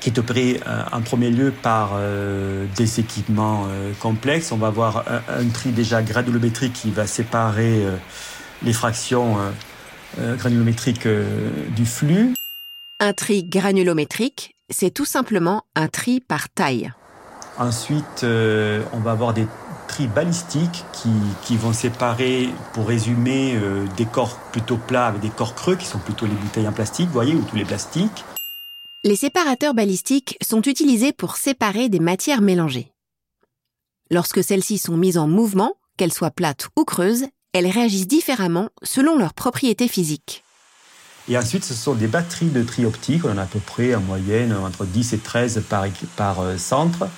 qui 0.00 0.08
est 0.08 0.18
opéré 0.18 0.60
euh, 0.66 0.82
en 0.92 1.02
premier 1.02 1.30
lieu 1.30 1.52
par 1.62 1.92
euh, 1.94 2.66
des 2.76 3.00
équipements 3.00 3.66
euh, 3.68 3.92
complexes. 4.00 4.50
On 4.50 4.56
va 4.56 4.68
avoir 4.68 5.04
un, 5.28 5.48
tri 5.48 5.70
déjà 5.70 6.02
granulométrique 6.02 6.72
qui 6.72 6.90
va 6.90 7.06
séparer 7.06 7.84
les 8.62 8.72
fractions 8.72 9.36
granulométriques 10.18 11.06
du 11.76 11.86
flux. 11.86 12.34
Un 12.98 13.12
tri 13.12 13.44
granulométrique, 13.44 14.56
c'est 14.70 14.90
tout 14.90 15.04
simplement 15.04 15.64
un 15.74 15.88
tri 15.88 16.20
par 16.20 16.48
taille. 16.48 16.90
Ensuite, 17.58 18.24
on 18.24 19.00
va 19.00 19.10
avoir 19.10 19.34
des 19.34 19.46
tris 19.90 20.06
balistiques 20.06 20.84
qui, 20.92 21.10
qui 21.42 21.56
vont 21.56 21.72
séparer, 21.72 22.48
pour 22.72 22.86
résumer, 22.86 23.58
des 23.96 24.06
corps 24.06 24.38
plutôt 24.52 24.76
plats 24.76 25.08
avec 25.08 25.20
des 25.20 25.30
corps 25.30 25.56
creux 25.56 25.74
qui 25.74 25.86
sont 25.86 25.98
plutôt 25.98 26.26
les 26.26 26.34
bouteilles 26.34 26.68
en 26.68 26.72
plastique, 26.72 27.06
vous 27.06 27.12
voyez, 27.12 27.34
ou 27.34 27.42
tous 27.42 27.56
les 27.56 27.64
plastiques. 27.64 28.24
Les 29.02 29.16
séparateurs 29.16 29.74
balistiques 29.74 30.38
sont 30.42 30.62
utilisés 30.62 31.12
pour 31.12 31.36
séparer 31.36 31.88
des 31.88 31.98
matières 31.98 32.40
mélangées. 32.40 32.92
Lorsque 34.10 34.44
celles-ci 34.44 34.78
sont 34.78 34.96
mises 34.96 35.18
en 35.18 35.26
mouvement, 35.26 35.74
qu'elles 35.96 36.12
soient 36.12 36.30
plates 36.30 36.68
ou 36.76 36.84
creuses, 36.84 37.24
elles 37.52 37.66
réagissent 37.66 38.06
différemment 38.06 38.68
selon 38.84 39.18
leurs 39.18 39.34
propriétés 39.34 39.88
physiques. 39.88 40.44
Et 41.28 41.36
ensuite, 41.36 41.64
ce 41.64 41.74
sont 41.74 41.94
des 41.94 42.06
batteries 42.06 42.50
de 42.50 42.62
tri 42.62 42.84
optique. 42.84 43.24
On 43.24 43.32
en 43.32 43.38
a 43.38 43.42
à 43.42 43.46
peu 43.46 43.58
près 43.58 43.94
en 43.94 44.00
moyenne 44.00 44.52
entre 44.52 44.84
10 44.84 45.14
et 45.14 45.18
13 45.18 45.64
par, 45.68 45.86
par 46.16 46.40
euh, 46.40 46.58
centre. 46.58 47.08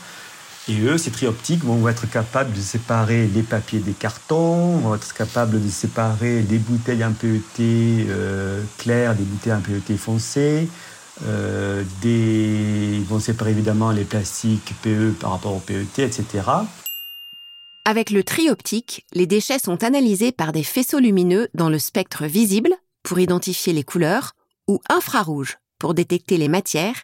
Et 0.69 0.81
eux, 0.81 0.97
ces 0.97 1.11
tri 1.11 1.27
optiques 1.27 1.65
vont 1.65 1.89
être 1.89 2.09
capables 2.09 2.53
de 2.53 2.61
séparer 2.61 3.27
les 3.27 3.43
papiers 3.43 3.81
des 3.81 3.93
cartons, 3.93 4.77
vont 4.79 4.95
être 4.95 5.13
capables 5.13 5.61
de 5.61 5.69
séparer 5.69 6.43
les 6.43 6.59
bouteilles 6.59 7.05
en 7.05 7.13
PET 7.13 7.43
euh, 7.61 8.63
claires 8.79 9.17
des 9.17 9.25
bouteilles 9.25 9.55
en 9.55 9.61
PET 9.61 9.97
foncées, 9.97 10.69
euh, 11.27 11.83
des... 12.01 12.99
Ils 12.99 13.05
vont 13.05 13.19
séparer 13.19 13.51
évidemment 13.51 13.91
les 13.91 14.05
plastiques 14.05 14.73
PE 14.83 15.15
par 15.19 15.33
rapport 15.33 15.57
au 15.57 15.59
PET, 15.59 15.99
etc. 15.99 16.25
Avec 17.85 18.11
le 18.11 18.23
tri 18.23 18.49
optique, 18.49 19.05
les 19.13 19.27
déchets 19.27 19.59
sont 19.59 19.83
analysés 19.83 20.31
par 20.31 20.53
des 20.53 20.63
faisceaux 20.63 21.01
lumineux 21.01 21.49
dans 21.55 21.71
le 21.71 21.81
spectre 21.81 22.27
visible 22.27 22.71
pour 23.03 23.19
identifier 23.19 23.73
les 23.73 23.83
couleurs 23.83 24.35
ou 24.69 24.81
infrarouge 24.89 25.59
pour 25.81 25.95
détecter 25.95 26.37
les 26.37 26.47
matières 26.47 27.03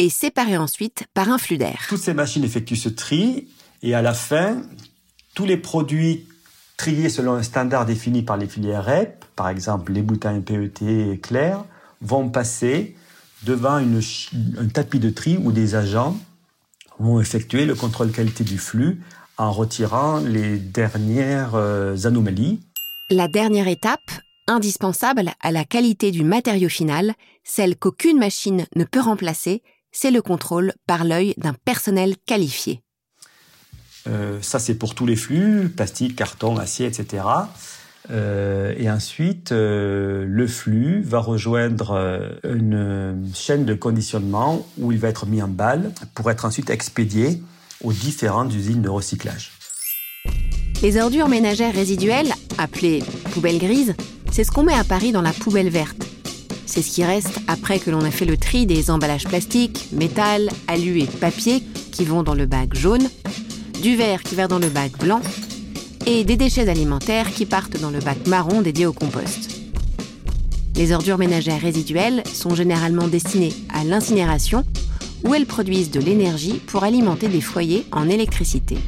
et 0.00 0.08
séparés 0.08 0.56
ensuite 0.56 1.04
par 1.12 1.28
un 1.28 1.36
flux 1.36 1.58
d'air. 1.58 1.84
Toutes 1.90 2.00
ces 2.00 2.14
machines 2.14 2.42
effectuent 2.42 2.74
ce 2.74 2.88
tri 2.88 3.48
et 3.82 3.94
à 3.94 4.00
la 4.00 4.14
fin, 4.14 4.62
tous 5.34 5.44
les 5.44 5.58
produits 5.58 6.26
triés 6.78 7.10
selon 7.10 7.34
un 7.34 7.42
standard 7.42 7.84
défini 7.84 8.22
par 8.22 8.38
les 8.38 8.48
filières 8.48 8.86
REP, 8.86 9.26
par 9.36 9.50
exemple 9.50 9.92
les 9.92 10.00
bouteilles 10.00 10.40
PET 10.40 11.20
claires, 11.20 11.66
vont 12.00 12.30
passer 12.30 12.96
devant 13.42 13.74
un 13.74 14.68
tapis 14.72 15.00
de 15.00 15.10
tri 15.10 15.36
où 15.36 15.52
des 15.52 15.74
agents 15.74 16.16
vont 16.98 17.20
effectuer 17.20 17.66
le 17.66 17.74
contrôle 17.74 18.10
qualité 18.10 18.42
du 18.42 18.56
flux 18.56 19.02
en 19.36 19.52
retirant 19.52 20.20
les 20.20 20.56
dernières 20.56 21.56
euh, 21.56 21.96
anomalies. 22.04 22.60
La 23.10 23.28
dernière 23.28 23.68
étape, 23.68 24.10
indispensable 24.46 25.32
à 25.42 25.52
la 25.52 25.64
qualité 25.66 26.10
du 26.10 26.24
matériau 26.24 26.70
final, 26.70 27.12
celle 27.44 27.76
qu'aucune 27.76 28.18
machine 28.18 28.64
ne 28.76 28.84
peut 28.84 29.00
remplacer, 29.00 29.62
c'est 29.92 30.10
le 30.10 30.22
contrôle 30.22 30.72
par 30.86 31.04
l'œil 31.04 31.34
d'un 31.36 31.54
personnel 31.64 32.16
qualifié. 32.26 32.82
Euh, 34.06 34.38
ça, 34.40 34.58
c'est 34.58 34.74
pour 34.74 34.94
tous 34.94 35.06
les 35.06 35.16
flux, 35.16 35.68
plastique, 35.68 36.16
carton, 36.16 36.56
acier, 36.56 36.86
etc. 36.86 37.24
Euh, 38.10 38.74
et 38.78 38.90
ensuite, 38.90 39.52
euh, 39.52 40.24
le 40.26 40.46
flux 40.46 41.02
va 41.02 41.18
rejoindre 41.18 42.38
une 42.44 43.30
chaîne 43.34 43.64
de 43.64 43.74
conditionnement 43.74 44.66
où 44.78 44.92
il 44.92 44.98
va 44.98 45.08
être 45.08 45.26
mis 45.26 45.42
en 45.42 45.48
balle 45.48 45.92
pour 46.14 46.30
être 46.30 46.44
ensuite 46.44 46.70
expédié 46.70 47.42
aux 47.82 47.92
différentes 47.92 48.54
usines 48.54 48.82
de 48.82 48.88
recyclage. 48.88 49.52
Les 50.82 50.98
ordures 50.98 51.28
ménagères 51.28 51.74
résiduelles, 51.74 52.32
appelées 52.56 53.02
poubelles 53.32 53.58
grises, 53.58 53.94
c'est 54.32 54.44
ce 54.44 54.50
qu'on 54.50 54.62
met 54.62 54.74
à 54.74 54.84
Paris 54.84 55.12
dans 55.12 55.22
la 55.22 55.32
poubelle 55.32 55.68
verte. 55.68 56.09
C'est 56.72 56.82
ce 56.82 56.92
qui 56.92 57.02
reste 57.02 57.40
après 57.48 57.80
que 57.80 57.90
l'on 57.90 58.02
a 58.02 58.12
fait 58.12 58.24
le 58.24 58.36
tri 58.36 58.64
des 58.64 58.92
emballages 58.92 59.24
plastiques, 59.24 59.88
métal, 59.90 60.48
alu 60.68 61.00
et 61.00 61.06
papier 61.06 61.64
qui 61.90 62.04
vont 62.04 62.22
dans 62.22 62.36
le 62.36 62.46
bac 62.46 62.76
jaune, 62.76 63.08
du 63.82 63.96
verre 63.96 64.22
qui 64.22 64.36
va 64.36 64.46
dans 64.46 64.60
le 64.60 64.68
bac 64.68 64.92
blanc 65.00 65.20
et 66.06 66.22
des 66.22 66.36
déchets 66.36 66.68
alimentaires 66.68 67.32
qui 67.32 67.44
partent 67.44 67.80
dans 67.80 67.90
le 67.90 67.98
bac 67.98 68.24
marron 68.28 68.62
dédié 68.62 68.86
au 68.86 68.92
compost. 68.92 69.50
Les 70.76 70.92
ordures 70.92 71.18
ménagères 71.18 71.60
résiduelles 71.60 72.22
sont 72.24 72.54
généralement 72.54 73.08
destinées 73.08 73.52
à 73.74 73.82
l'incinération 73.82 74.64
où 75.24 75.34
elles 75.34 75.46
produisent 75.46 75.90
de 75.90 75.98
l'énergie 75.98 76.60
pour 76.68 76.84
alimenter 76.84 77.26
des 77.26 77.40
foyers 77.40 77.84
en 77.90 78.08
électricité. 78.08 78.78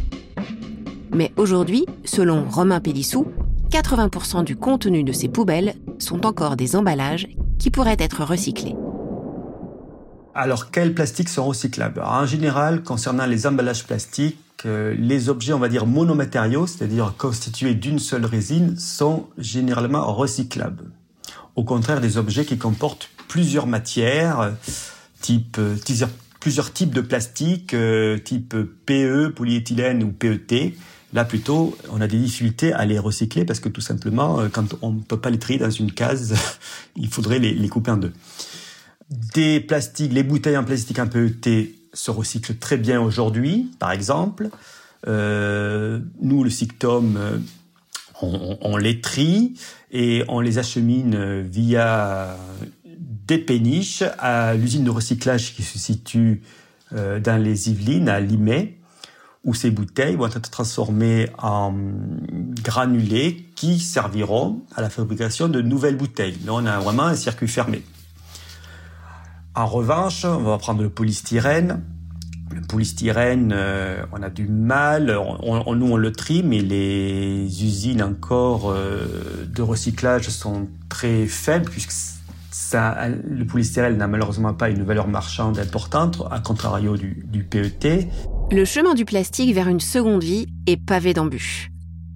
Mais 1.13 1.33
aujourd'hui, 1.37 1.87
selon 2.05 2.49
Romain 2.49 2.79
Pélissou, 2.79 3.27
80% 3.73 4.45
du 4.45 4.55
contenu 4.55 5.03
de 5.03 5.13
ces 5.13 5.29
poubelles 5.29 5.75
sont 5.99 6.27
encore 6.27 6.57
des 6.57 6.77
emballages 6.77 7.27
qui 7.59 7.71
pourraient 7.71 7.97
être 7.99 8.23
recyclés. 8.23 8.77
Alors, 10.35 10.71
quels 10.71 10.93
plastiques 10.93 11.31
sont 11.31 11.47
recyclables? 11.47 12.03
En 12.03 12.27
général, 12.27 12.83
concernant 12.83 13.25
les 13.25 13.47
emballages 13.47 13.85
plastiques, 13.85 14.39
les 14.65 15.31
objets, 15.31 15.55
on 15.55 15.59
va 15.59 15.71
dire, 15.71 15.87
monomatériaux, 15.87 16.67
c'est-à-dire 16.67 17.15
constitués 17.17 17.75
d'une 17.75 17.99
seule 17.99 18.27
résine, 18.27 18.77
sont 18.77 19.27
généralement 19.39 20.13
recyclables. 20.13 20.91
Au 21.57 21.65
contraire 21.65 22.01
des 22.03 22.19
objets 22.19 22.45
qui 22.45 22.59
comportent 22.59 23.09
plusieurs 23.27 23.67
matières, 23.67 24.53
type, 25.21 25.59
plusieurs 26.41 26.73
types 26.73 26.93
de 26.93 27.01
plastique, 27.01 27.73
euh, 27.73 28.19
type 28.19 28.55
PE, 28.85 29.33
polyéthylène 29.35 30.03
ou 30.03 30.13
PET. 30.13 30.75
Là, 31.13 31.27
plutôt, 31.27 31.77
on 31.91 32.01
a 32.01 32.07
des 32.07 32.19
difficultés 32.19 32.73
à 32.73 32.87
les 32.87 32.99
recycler 32.99 33.45
parce 33.45 33.61
que 33.61 33.69
tout 33.69 33.83
simplement, 33.83 34.41
euh, 34.41 34.49
quand 34.49 34.77
on 34.81 34.93
ne 34.93 35.01
peut 35.01 35.21
pas 35.21 35.29
les 35.29 35.39
trier 35.39 35.59
dans 35.59 35.71
une 35.71 35.93
case, 35.93 36.35
il 36.97 37.09
faudrait 37.09 37.39
les, 37.39 37.69
couper 37.69 37.91
en 37.91 37.99
deux. 37.99 38.13
Des 39.35 39.61
plastiques, 39.61 40.13
les 40.13 40.23
bouteilles 40.23 40.57
en 40.57 40.65
plastique 40.65 40.99
en 40.99 41.07
PET 41.07 41.75
se 41.93 42.11
recyclent 42.11 42.57
très 42.57 42.79
bien 42.79 43.01
aujourd'hui, 43.01 43.71
par 43.79 43.93
exemple. 43.93 44.49
Euh, 45.07 46.01
nous, 46.23 46.45
le 46.45 46.51
Sictom, 46.51 47.19
euh, 47.19 47.39
on, 48.23 48.57
on, 48.63 48.77
les 48.79 49.03
trie 49.03 49.55
et 49.91 50.25
on 50.29 50.41
les 50.41 50.57
achemine 50.57 51.43
via 51.43 52.39
des 53.27 53.37
péniches 53.37 54.03
à 54.19 54.55
l'usine 54.55 54.85
de 54.85 54.91
recyclage 54.91 55.55
qui 55.55 55.63
se 55.63 55.79
situe 55.79 56.43
dans 56.93 57.43
les 57.43 57.71
Yvelines, 57.71 58.11
à 58.11 58.21
Limay, 58.21 58.77
où 59.45 59.55
ces 59.55 59.71
bouteilles 59.71 60.17
vont 60.17 60.29
être 60.29 60.51
transformées 60.51 61.29
en 61.39 61.75
granulés 62.63 63.49
qui 63.57 63.81
serviront 63.81 64.63
à 64.77 64.83
la 64.83 64.91
fabrication 64.91 65.49
de 65.49 65.61
nouvelles 65.61 65.97
bouteilles. 65.97 66.39
Là, 66.47 66.53
on 66.55 66.67
a 66.67 66.79
vraiment 66.79 67.05
un 67.05 67.17
circuit 67.17 67.49
fermé. 67.49 67.83
En 69.55 69.67
revanche, 69.67 70.25
on 70.25 70.43
va 70.43 70.59
prendre 70.59 70.83
le 70.83 70.89
polystyrène. 70.89 71.83
Le 72.51 72.61
polystyrène, 72.61 73.53
euh, 73.55 74.05
on 74.13 74.23
a 74.23 74.31
du 74.31 74.47
mal. 74.47 75.07
Nous, 75.43 75.87
on 75.87 75.97
le 75.97 76.13
trie, 76.13 76.43
mais 76.43 76.61
les 76.61 77.65
usines 77.65 78.03
encore 78.03 78.71
euh, 78.71 79.47
de 79.47 79.63
recyclage 79.63 80.29
sont 80.29 80.69
très 80.89 81.27
faibles 81.27 81.69
puisque 81.71 81.93
ça, 82.51 83.09
le 83.09 83.45
polystyrène 83.47 83.97
n'a 83.97 84.07
malheureusement 84.07 84.55
pas 84.55 84.69
une 84.69 84.85
valeur 84.85 85.09
marchande 85.09 85.59
importante, 85.59 86.23
à 86.31 86.39
contrario 86.41 86.97
du 86.97 87.45
PET. 87.45 88.09
Le 88.53 88.67
chemin 88.67 88.93
du 88.93 89.07
plastique 89.07 89.55
vers 89.55 89.67
une 89.67 89.81
seconde 89.81 90.23
vie 90.23 90.47
est 90.67 90.77
pavé 90.77 91.15
d'embûches. 91.15 91.71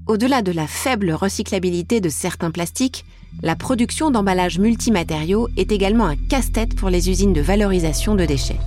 Au-delà 0.06 0.42
de 0.42 0.52
la 0.52 0.66
faible 0.66 1.12
recyclabilité 1.12 2.02
de 2.02 2.10
certains 2.10 2.50
plastiques, 2.50 3.06
la 3.42 3.56
production 3.56 4.10
d'emballages 4.10 4.58
multimatériaux 4.58 5.48
est 5.56 5.72
également 5.72 6.04
un 6.04 6.14
casse-tête 6.14 6.76
pour 6.76 6.90
les 6.90 7.08
usines 7.08 7.32
de 7.32 7.40
valorisation 7.40 8.14
de 8.14 8.26
déchets. 8.26 8.60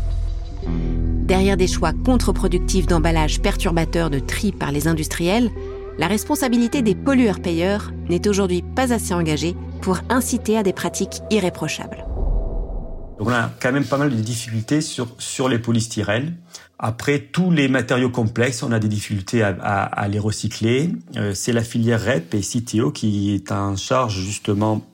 Derrière 0.66 1.58
des 1.58 1.68
choix 1.68 1.94
contre-productifs 1.94 2.88
d'emballage 2.88 3.40
perturbateurs 3.40 4.10
de 4.10 4.18
tri 4.18 4.52
par 4.52 4.72
les 4.72 4.88
industriels, 4.88 5.52
la 6.00 6.08
responsabilité 6.08 6.82
des 6.82 6.96
pollueurs-payeurs 6.96 7.92
n'est 8.10 8.28
aujourd'hui 8.28 8.64
pas 8.64 8.94
assez 8.94 9.14
engagée 9.14 9.56
pour 9.84 10.00
inciter 10.10 10.58
à 10.58 10.64
des 10.64 10.74
pratiques 10.74 11.22
irréprochables. 11.30 12.04
On 13.20 13.30
a 13.30 13.52
quand 13.62 13.74
même 13.74 13.86
pas 13.86 13.98
mal 13.98 14.10
de 14.10 14.16
difficultés 14.16 14.80
sur 14.82 15.50
les 15.50 15.60
polystyrènes. 15.60 16.36
Après, 16.82 17.20
tous 17.20 17.52
les 17.52 17.68
matériaux 17.68 18.10
complexes, 18.10 18.64
on 18.64 18.72
a 18.72 18.80
des 18.80 18.88
difficultés 18.88 19.44
à, 19.44 20.08
les 20.10 20.18
recycler. 20.18 20.92
Euh, 21.18 21.34
c'est 21.34 21.52
la 21.52 21.62
filière 21.62 22.02
REP 22.02 22.34
et 22.34 22.40
CTO 22.40 22.92
qui 22.92 23.36
est 23.36 23.52
en 23.52 23.76
charge 23.76 24.18
justement, 24.22 24.88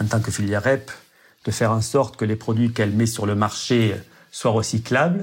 en 0.00 0.04
tant 0.04 0.20
que 0.20 0.30
filière 0.30 0.62
REP, 0.62 0.92
de 1.44 1.50
faire 1.50 1.72
en 1.72 1.80
sorte 1.80 2.16
que 2.16 2.24
les 2.24 2.36
produits 2.36 2.72
qu'elle 2.72 2.92
met 2.92 3.06
sur 3.06 3.26
le 3.26 3.34
marché 3.34 3.96
soient 4.30 4.52
recyclables 4.52 5.22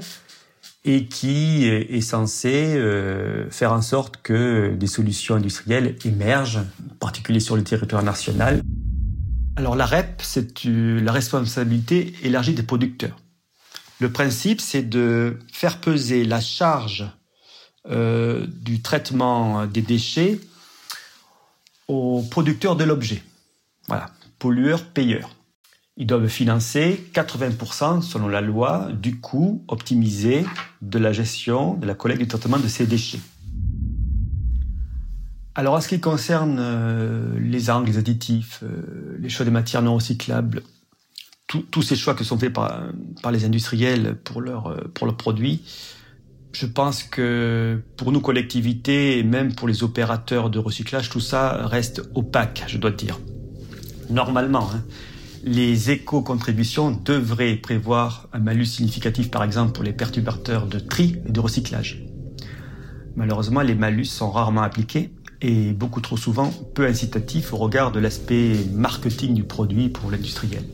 et 0.84 1.06
qui 1.06 1.66
est 1.66 2.00
censé 2.02 2.74
euh, 2.76 3.50
faire 3.50 3.72
en 3.72 3.80
sorte 3.80 4.18
que 4.22 4.74
des 4.74 4.86
solutions 4.86 5.36
industrielles 5.36 5.96
émergent, 6.04 6.60
en 6.92 6.94
particulier 7.00 7.40
sur 7.40 7.56
le 7.56 7.64
territoire 7.64 8.02
national. 8.02 8.60
Alors 9.56 9.74
la 9.74 9.86
REP, 9.86 10.20
c'est 10.22 10.62
la 10.66 11.10
responsabilité 11.10 12.12
élargie 12.22 12.52
des 12.52 12.62
producteurs. 12.62 13.16
Le 13.98 14.12
principe, 14.12 14.60
c'est 14.60 14.82
de 14.82 15.38
faire 15.50 15.80
peser 15.80 16.24
la 16.24 16.40
charge 16.40 17.06
euh, 17.88 18.46
du 18.48 18.82
traitement 18.82 19.66
des 19.66 19.82
déchets 19.82 20.40
aux 21.88 22.22
producteurs 22.30 22.76
de 22.76 22.84
l'objet. 22.84 23.22
Voilà, 23.88 24.10
pollueurs-payeurs. 24.38 25.36
Ils 25.96 26.06
doivent 26.06 26.28
financer 26.28 27.08
80% 27.14 28.02
selon 28.02 28.28
la 28.28 28.42
loi 28.42 28.88
du 28.92 29.18
coût 29.18 29.64
optimisé 29.68 30.44
de 30.82 30.98
la 30.98 31.12
gestion, 31.12 31.74
de 31.74 31.86
la 31.86 31.94
collecte 31.94 32.20
du 32.20 32.28
traitement 32.28 32.58
de 32.58 32.68
ces 32.68 32.86
déchets. 32.86 33.20
Alors, 35.54 35.72
en 35.72 35.80
ce 35.80 35.88
qui 35.88 36.00
concerne 36.00 36.58
euh, 36.60 37.38
les 37.40 37.70
angles, 37.70 37.86
les 37.86 37.96
additifs, 37.96 38.60
euh, 38.62 39.16
les 39.18 39.30
choix 39.30 39.46
des 39.46 39.50
matières 39.50 39.80
non 39.80 39.94
recyclables, 39.94 40.62
tous 41.46 41.82
ces 41.82 41.96
choix 41.96 42.14
qui 42.14 42.24
sont 42.24 42.38
faits 42.38 42.52
par, 42.52 42.82
par 43.22 43.32
les 43.32 43.44
industriels 43.44 44.16
pour, 44.24 44.40
leur, 44.40 44.66
euh, 44.66 44.90
pour 44.92 45.06
leurs 45.06 45.16
produits, 45.16 45.62
je 46.52 46.66
pense 46.66 47.02
que 47.02 47.82
pour 47.96 48.12
nous 48.12 48.20
collectivités 48.20 49.18
et 49.18 49.22
même 49.22 49.54
pour 49.54 49.68
les 49.68 49.82
opérateurs 49.82 50.50
de 50.50 50.58
recyclage, 50.58 51.10
tout 51.10 51.20
ça 51.20 51.66
reste 51.66 52.02
opaque, 52.14 52.64
je 52.66 52.78
dois 52.78 52.90
dire. 52.90 53.20
Normalement, 54.08 54.70
hein, 54.72 54.82
les 55.44 55.90
éco-contributions 55.90 56.90
devraient 56.90 57.56
prévoir 57.56 58.28
un 58.32 58.38
malus 58.38 58.66
significatif, 58.66 59.30
par 59.30 59.44
exemple, 59.44 59.72
pour 59.72 59.84
les 59.84 59.92
perturbateurs 59.92 60.66
de 60.66 60.78
tri 60.78 61.16
et 61.26 61.30
de 61.30 61.40
recyclage. 61.40 62.02
Malheureusement, 63.16 63.60
les 63.60 63.74
malus 63.74 64.06
sont 64.06 64.30
rarement 64.30 64.62
appliqués 64.62 65.12
et 65.42 65.72
beaucoup 65.72 66.00
trop 66.00 66.16
souvent 66.16 66.50
peu 66.74 66.86
incitatifs 66.86 67.52
au 67.52 67.58
regard 67.58 67.92
de 67.92 68.00
l'aspect 68.00 68.54
marketing 68.72 69.34
du 69.34 69.44
produit 69.44 69.88
pour 69.88 70.10
l'industriel. 70.10 70.64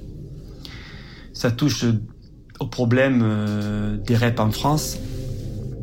Ça 1.43 1.51
touche 1.51 1.85
au 2.61 2.69
problème 2.69 3.21
euh, 3.25 3.97
des 3.97 4.15
REP 4.15 4.39
en 4.39 4.53
France, 4.53 4.97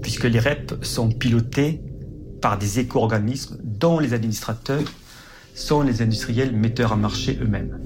puisque 0.01 0.23
les 0.23 0.39
REP 0.39 0.85
sont 0.85 1.09
pilotés 1.09 1.81
par 2.41 2.57
des 2.57 2.79
éco-organismes 2.79 3.57
dont 3.61 3.99
les 3.99 4.13
administrateurs 4.13 4.85
sont 5.55 5.81
les 5.81 6.01
industriels 6.01 6.55
metteurs 6.55 6.93
en 6.93 6.95
marché 6.95 7.37
eux-mêmes. 7.41 7.77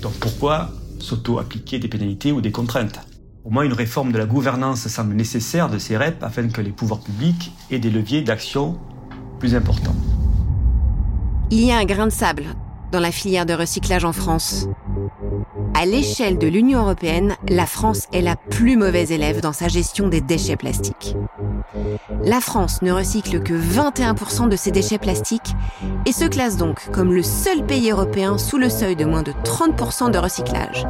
Donc 0.00 0.14
pourquoi 0.20 0.70
s'auto-appliquer 1.00 1.80
des 1.80 1.88
pénalités 1.88 2.32
ou 2.32 2.40
des 2.40 2.50
contraintes? 2.50 2.98
Au 3.44 3.50
moins 3.50 3.64
une 3.64 3.74
réforme 3.74 4.10
de 4.10 4.16
la 4.16 4.24
gouvernance 4.24 4.88
semble 4.88 5.12
nécessaire 5.12 5.68
de 5.68 5.76
ces 5.76 5.98
REP 5.98 6.22
afin 6.22 6.48
que 6.48 6.62
les 6.62 6.72
pouvoirs 6.72 7.00
publics 7.00 7.52
aient 7.70 7.78
des 7.78 7.90
leviers 7.90 8.22
d'action 8.22 8.78
plus 9.38 9.54
importants. 9.54 9.96
Il 11.50 11.62
y 11.62 11.72
a 11.72 11.76
un 11.76 11.84
grain 11.84 12.06
de 12.06 12.12
sable 12.12 12.44
dans 12.90 13.00
la 13.00 13.12
filière 13.12 13.46
de 13.46 13.54
recyclage 13.54 14.04
en 14.04 14.12
France. 14.12 14.66
À 15.74 15.86
l'échelle 15.86 16.38
de 16.38 16.46
l'Union 16.46 16.80
européenne, 16.80 17.36
la 17.48 17.66
France 17.66 18.06
est 18.12 18.20
la 18.20 18.36
plus 18.36 18.76
mauvaise 18.76 19.12
élève 19.12 19.40
dans 19.40 19.52
sa 19.52 19.68
gestion 19.68 20.08
des 20.08 20.20
déchets 20.20 20.56
plastiques. 20.56 21.16
La 22.22 22.40
France 22.40 22.82
ne 22.82 22.92
recycle 22.92 23.42
que 23.42 23.54
21% 23.54 24.48
de 24.48 24.56
ses 24.56 24.70
déchets 24.70 24.98
plastiques 24.98 25.54
et 26.06 26.12
se 26.12 26.24
classe 26.24 26.56
donc 26.56 26.90
comme 26.90 27.14
le 27.14 27.22
seul 27.22 27.64
pays 27.64 27.90
européen 27.90 28.38
sous 28.38 28.58
le 28.58 28.68
seuil 28.68 28.96
de 28.96 29.04
moins 29.04 29.22
de 29.22 29.32
30% 29.32 30.10
de 30.10 30.18
recyclage. 30.18 30.86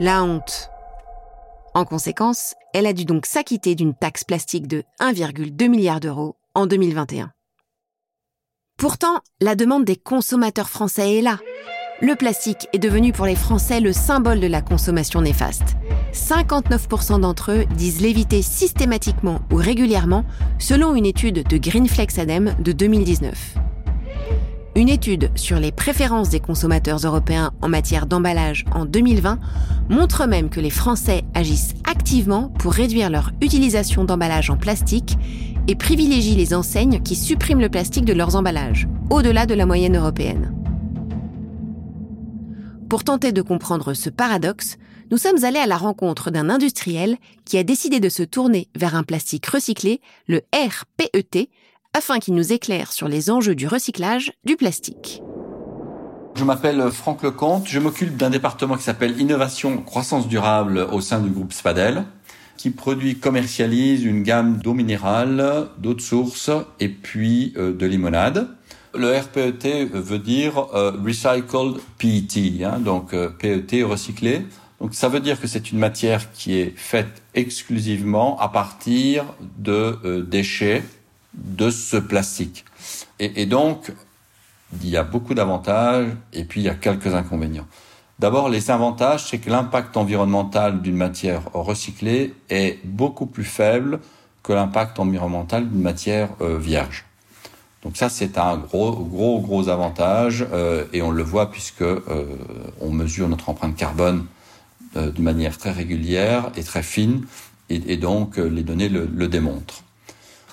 La 0.00 0.22
honte. 0.22 0.70
En 1.74 1.84
conséquence, 1.84 2.54
elle 2.72 2.86
a 2.86 2.92
dû 2.92 3.04
donc 3.04 3.26
s'acquitter 3.26 3.74
d'une 3.74 3.94
taxe 3.94 4.24
plastique 4.24 4.66
de 4.66 4.84
1,2 5.00 5.68
milliard 5.68 6.00
d'euros 6.00 6.36
en 6.54 6.66
2021. 6.66 7.32
Pourtant, 8.78 9.20
la 9.40 9.54
demande 9.54 9.86
des 9.86 9.96
consommateurs 9.96 10.68
français 10.68 11.16
est 11.16 11.22
là. 11.22 11.38
Le 12.02 12.14
plastique 12.14 12.68
est 12.74 12.78
devenu 12.78 13.10
pour 13.10 13.24
les 13.24 13.34
Français 13.34 13.80
le 13.80 13.94
symbole 13.94 14.38
de 14.38 14.46
la 14.46 14.60
consommation 14.60 15.22
néfaste. 15.22 15.76
59% 16.12 17.20
d'entre 17.20 17.52
eux 17.52 17.64
disent 17.74 18.02
l'éviter 18.02 18.42
systématiquement 18.42 19.40
ou 19.50 19.56
régulièrement, 19.56 20.26
selon 20.58 20.94
une 20.94 21.06
étude 21.06 21.48
de 21.48 21.56
Greenflex 21.56 22.18
Adem 22.18 22.54
de 22.58 22.72
2019. 22.72 23.54
Une 24.74 24.90
étude 24.90 25.30
sur 25.36 25.58
les 25.58 25.72
préférences 25.72 26.28
des 26.28 26.40
consommateurs 26.40 26.98
européens 26.98 27.52
en 27.62 27.70
matière 27.70 28.04
d'emballage 28.04 28.66
en 28.74 28.84
2020 28.84 29.38
montre 29.88 30.26
même 30.26 30.50
que 30.50 30.60
les 30.60 30.68
Français 30.68 31.24
agissent 31.32 31.72
activement 31.90 32.50
pour 32.58 32.74
réduire 32.74 33.08
leur 33.08 33.32
utilisation 33.40 34.04
d'emballage 34.04 34.50
en 34.50 34.58
plastique 34.58 35.16
et 35.68 35.74
privilégient 35.74 36.36
les 36.36 36.54
enseignes 36.54 37.02
qui 37.02 37.16
suppriment 37.16 37.60
le 37.60 37.68
plastique 37.68 38.04
de 38.04 38.12
leurs 38.12 38.36
emballages, 38.36 38.88
au-delà 39.10 39.46
de 39.46 39.54
la 39.54 39.66
moyenne 39.66 39.96
européenne. 39.96 40.52
Pour 42.88 43.02
tenter 43.02 43.32
de 43.32 43.42
comprendre 43.42 43.94
ce 43.94 44.10
paradoxe, 44.10 44.76
nous 45.10 45.18
sommes 45.18 45.44
allés 45.44 45.58
à 45.58 45.66
la 45.66 45.76
rencontre 45.76 46.30
d'un 46.30 46.50
industriel 46.50 47.16
qui 47.44 47.58
a 47.58 47.64
décidé 47.64 48.00
de 48.00 48.08
se 48.08 48.22
tourner 48.22 48.68
vers 48.76 48.94
un 48.94 49.02
plastique 49.02 49.46
recyclé, 49.46 50.00
le 50.28 50.42
RPET, 50.52 51.48
afin 51.94 52.18
qu'il 52.18 52.34
nous 52.34 52.52
éclaire 52.52 52.92
sur 52.92 53.08
les 53.08 53.30
enjeux 53.30 53.54
du 53.54 53.66
recyclage 53.66 54.32
du 54.44 54.56
plastique. 54.56 55.22
Je 56.34 56.44
m'appelle 56.44 56.90
Franck 56.90 57.22
Lecomte, 57.22 57.66
je 57.66 57.80
m'occupe 57.80 58.16
d'un 58.16 58.28
département 58.28 58.76
qui 58.76 58.82
s'appelle 58.82 59.18
Innovation 59.18 59.78
Croissance 59.78 60.28
Durable 60.28 60.86
au 60.92 61.00
sein 61.00 61.20
du 61.20 61.30
groupe 61.30 61.52
Spadel, 61.54 62.04
qui 62.56 62.70
produit, 62.70 63.18
commercialise 63.18 64.04
une 64.04 64.22
gamme 64.22 64.58
d'eau 64.58 64.74
minérale, 64.74 65.68
d'eau 65.78 65.94
de 65.94 66.00
source 66.00 66.50
et 66.80 66.88
puis 66.88 67.52
euh, 67.56 67.72
de 67.72 67.86
limonade. 67.86 68.48
Le 68.94 69.16
RPET 69.16 69.84
veut 69.92 70.18
dire 70.18 70.74
euh, 70.74 70.92
Recycled 71.04 71.80
PET, 71.98 72.64
hein, 72.64 72.78
donc 72.78 73.12
euh, 73.12 73.28
PET 73.28 73.82
recyclé. 73.82 74.46
Donc 74.80 74.94
ça 74.94 75.08
veut 75.08 75.20
dire 75.20 75.40
que 75.40 75.46
c'est 75.46 75.70
une 75.70 75.78
matière 75.78 76.32
qui 76.32 76.58
est 76.58 76.72
faite 76.76 77.22
exclusivement 77.34 78.38
à 78.40 78.48
partir 78.48 79.24
de 79.58 80.20
déchets 80.28 80.82
de 81.34 81.70
ce 81.70 81.96
plastique. 81.96 82.64
Et, 83.18 83.46
donc, 83.46 83.92
il 84.82 84.90
y 84.90 84.96
a 84.96 85.02
beaucoup 85.02 85.34
d'avantages 85.34 86.08
et 86.32 86.44
puis 86.44 86.60
il 86.60 86.64
y 86.64 86.68
a 86.68 86.74
quelques 86.74 87.14
inconvénients. 87.14 87.66
D'abord, 88.18 88.48
les 88.48 88.70
avantages, 88.70 89.26
c'est 89.26 89.38
que 89.38 89.50
l'impact 89.50 89.96
environnemental 89.96 90.80
d'une 90.80 90.96
matière 90.96 91.42
recyclée 91.52 92.34
est 92.48 92.78
beaucoup 92.84 93.26
plus 93.26 93.44
faible 93.44 94.00
que 94.42 94.54
l'impact 94.54 94.98
environnemental 94.98 95.68
d'une 95.68 95.82
matière 95.82 96.30
euh, 96.40 96.56
vierge. 96.56 97.04
Donc 97.82 97.98
ça, 97.98 98.08
c'est 98.08 98.38
un 98.38 98.56
gros, 98.56 98.92
gros, 98.92 99.40
gros 99.40 99.68
avantage 99.68 100.46
euh, 100.52 100.86
et 100.94 101.02
on 101.02 101.10
le 101.10 101.22
voit 101.22 101.50
puisque 101.50 101.82
euh, 101.82 102.00
on 102.80 102.90
mesure 102.90 103.28
notre 103.28 103.50
empreinte 103.50 103.76
carbone 103.76 104.26
d'une 104.94 105.24
manière 105.24 105.58
très 105.58 105.72
régulière 105.72 106.50
et 106.56 106.62
très 106.62 106.82
fine 106.82 107.26
et, 107.68 107.98
donc 107.98 108.38
les 108.38 108.62
données 108.62 108.88
le 108.88 109.28
démontrent. 109.28 109.82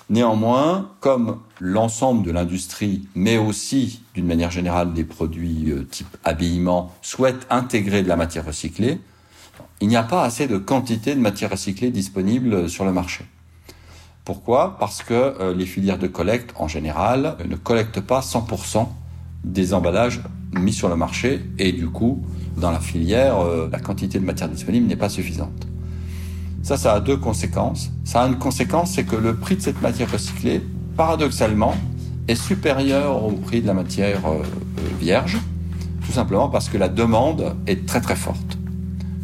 Néanmoins, 0.10 0.92
comme 1.00 1.40
l'ensemble 1.60 2.26
de 2.26 2.32
l'industrie, 2.32 3.08
mais 3.16 3.38
aussi 3.38 4.02
d'une 4.14 4.28
manière 4.28 4.52
générale 4.52 4.94
des 4.94 5.06
produits 5.06 5.72
euh, 5.72 5.84
type 5.90 6.18
habillement, 6.24 6.94
souhaitent 7.02 7.48
intégrer 7.50 8.04
de 8.04 8.10
la 8.10 8.16
matière 8.16 8.46
recyclée, 8.46 9.00
il 9.82 9.88
n'y 9.88 9.96
a 9.96 10.04
pas 10.04 10.24
assez 10.24 10.48
de 10.48 10.58
quantité 10.58 11.16
de 11.16 11.20
matière 11.20 11.52
recyclée 11.52 11.90
disponible 11.90 12.70
sur 12.70 12.86
le 12.86 12.92
marché. 12.92 13.26
Pourquoi? 14.26 14.78
Parce 14.80 15.04
que 15.04 15.14
euh, 15.14 15.54
les 15.54 15.66
filières 15.66 16.00
de 16.00 16.08
collecte, 16.08 16.54
en 16.56 16.68
général, 16.68 17.38
ne 17.48 17.56
collectent 17.56 18.02
pas 18.02 18.22
100% 18.22 18.88
des 19.44 19.74
emballages 19.74 20.22
mis 20.54 20.74
sur 20.74 20.90
le 20.90 20.96
marché 20.96 21.42
et 21.60 21.72
du 21.72 21.90
coup, 21.90 22.24
dans 22.58 22.72
la 22.72 22.80
filière, 22.80 23.40
euh, 23.40 23.70
la 23.72 23.80
quantité 23.80 24.20
de 24.20 24.26
matière 24.26 24.50
disponible 24.50 24.88
n'est 24.88 24.96
pas 24.96 25.10
suffisante. 25.10 25.68
Ça, 26.64 26.78
ça 26.78 26.94
a 26.94 27.00
deux 27.02 27.18
conséquences. 27.18 27.92
Ça 28.06 28.24
a 28.24 28.28
une 28.28 28.38
conséquence, 28.38 28.94
c'est 28.94 29.04
que 29.04 29.18
le 29.18 29.36
prix 29.36 29.58
de 29.58 29.62
cette 29.62 29.82
matière 29.82 30.10
recyclée, 30.10 30.62
paradoxalement, 30.96 31.76
est 32.30 32.36
supérieur 32.36 33.22
au 33.22 33.32
prix 33.32 33.62
de 33.62 33.68
la 33.68 33.74
matière 33.74 34.22
euh, 34.26 34.42
vierge, 34.98 35.38
tout 36.06 36.14
simplement 36.14 36.48
parce 36.48 36.70
que 36.70 36.78
la 36.78 36.88
demande 36.88 37.58
est 37.68 37.86
très 37.86 38.00
très 38.00 38.16
forte. 38.16 38.58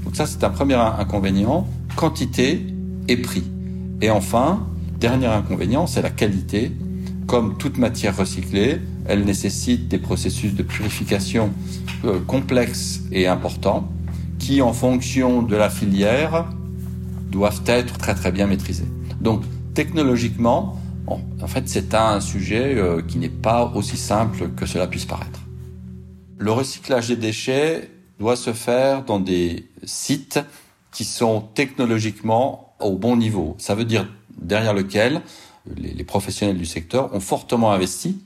Donc 0.04 0.17
ça, 0.17 0.25
c'est 0.25 0.43
un 0.43 0.49
premier 0.49 0.75
inconvénient, 0.75 1.65
quantité 1.95 2.67
et 3.08 3.15
prix. 3.15 3.45
Et 4.02 4.10
enfin, 4.10 4.67
dernier 4.99 5.28
inconvénient, 5.28 5.88
c'est 5.88 6.02
la 6.02 6.10
qualité. 6.10 6.73
Comme 7.25 7.58
toute 7.58 7.78
matière 7.78 8.17
recyclée, 8.17 8.82
elle 9.08 9.23
nécessite 9.23 9.88
des 9.88 9.99
processus 9.99 10.56
de 10.56 10.63
purification 10.63 11.52
euh, 12.04 12.19
complexes 12.19 13.02
et 13.13 13.28
importants 13.28 13.88
qui, 14.39 14.62
en 14.62 14.73
fonction 14.73 15.41
de 15.41 15.56
la 15.56 15.69
filière, 15.69 16.45
doivent 17.29 17.61
être 17.65 17.97
très 17.97 18.15
très 18.15 18.31
bien 18.31 18.47
maîtrisés. 18.47 18.87
Donc 19.21 19.43
technologiquement, 19.73 20.79
en 21.07 21.47
fait, 21.47 21.67
c'est 21.67 21.93
un 21.93 22.21
sujet 22.21 22.75
euh, 22.75 23.01
qui 23.01 23.17
n'est 23.17 23.29
pas 23.29 23.71
aussi 23.73 23.97
simple 23.97 24.49
que 24.49 24.65
cela 24.65 24.87
puisse 24.87 25.05
paraître. 25.05 25.39
Le 26.37 26.51
recyclage 26.51 27.07
des 27.07 27.15
déchets 27.15 27.89
doit 28.19 28.35
se 28.35 28.53
faire 28.53 29.03
dans 29.03 29.19
des 29.19 29.67
sites 29.83 30.39
qui 30.91 31.05
sont 31.05 31.41
technologiquement 31.53 32.75
au 32.79 32.97
bon 32.97 33.15
niveau. 33.15 33.55
Ça 33.57 33.75
veut 33.75 33.85
dire 33.85 34.07
derrière 34.39 34.73
lequel 34.73 35.21
les, 35.75 35.93
les 35.93 36.03
professionnels 36.03 36.57
du 36.57 36.65
secteur 36.65 37.13
ont 37.13 37.19
fortement 37.19 37.71
investi 37.71 38.21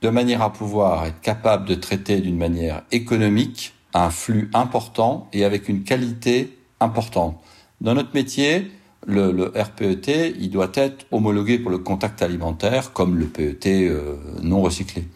de 0.00 0.08
manière 0.08 0.42
à 0.42 0.52
pouvoir 0.52 1.06
être 1.06 1.20
capable 1.20 1.66
de 1.66 1.74
traiter 1.74 2.20
d'une 2.20 2.36
manière 2.36 2.82
économique 2.90 3.74
un 3.94 4.10
flux 4.10 4.50
important 4.54 5.28
et 5.32 5.44
avec 5.44 5.68
une 5.68 5.84
qualité 5.84 6.58
importante. 6.80 7.40
Dans 7.82 7.94
notre 7.94 8.14
métier, 8.14 8.70
le, 9.08 9.52
RPET, 9.56 10.36
il 10.38 10.50
doit 10.50 10.70
être 10.74 11.04
homologué 11.10 11.58
pour 11.58 11.72
le 11.72 11.78
contact 11.78 12.22
alimentaire 12.22 12.92
comme 12.92 13.18
le 13.18 13.26
PET 13.26 13.88
euh, 13.88 14.14
non 14.40 14.62
recyclé. 14.62 15.08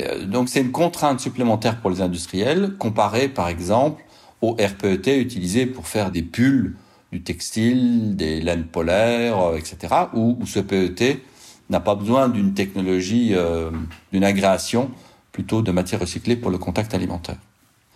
Euh, 0.00 0.24
donc 0.24 0.48
c'est 0.48 0.60
une 0.60 0.70
contrainte 0.70 1.18
supplémentaire 1.18 1.80
pour 1.80 1.90
les 1.90 2.00
industriels 2.00 2.74
comparé 2.78 3.26
par 3.26 3.48
exemple 3.48 4.04
au 4.42 4.52
RPET 4.52 5.18
utilisé 5.18 5.66
pour 5.66 5.88
faire 5.88 6.12
des 6.12 6.22
pulls, 6.22 6.76
du 7.10 7.22
textile, 7.22 8.14
des 8.14 8.40
laines 8.40 8.66
polaires, 8.66 9.40
euh, 9.40 9.56
etc. 9.56 9.92
Où, 10.14 10.38
ce 10.46 10.60
PET 10.60 11.20
n'a 11.68 11.80
pas 11.80 11.96
besoin 11.96 12.28
d'une 12.28 12.54
technologie, 12.54 13.34
d'une 14.12 14.24
agréation, 14.24 14.90
plutôt 15.32 15.62
de 15.62 15.72
matière 15.72 15.98
recyclée 15.98 16.36
pour 16.36 16.52
le 16.52 16.58
contact 16.58 16.94
alimentaire. 16.94 17.38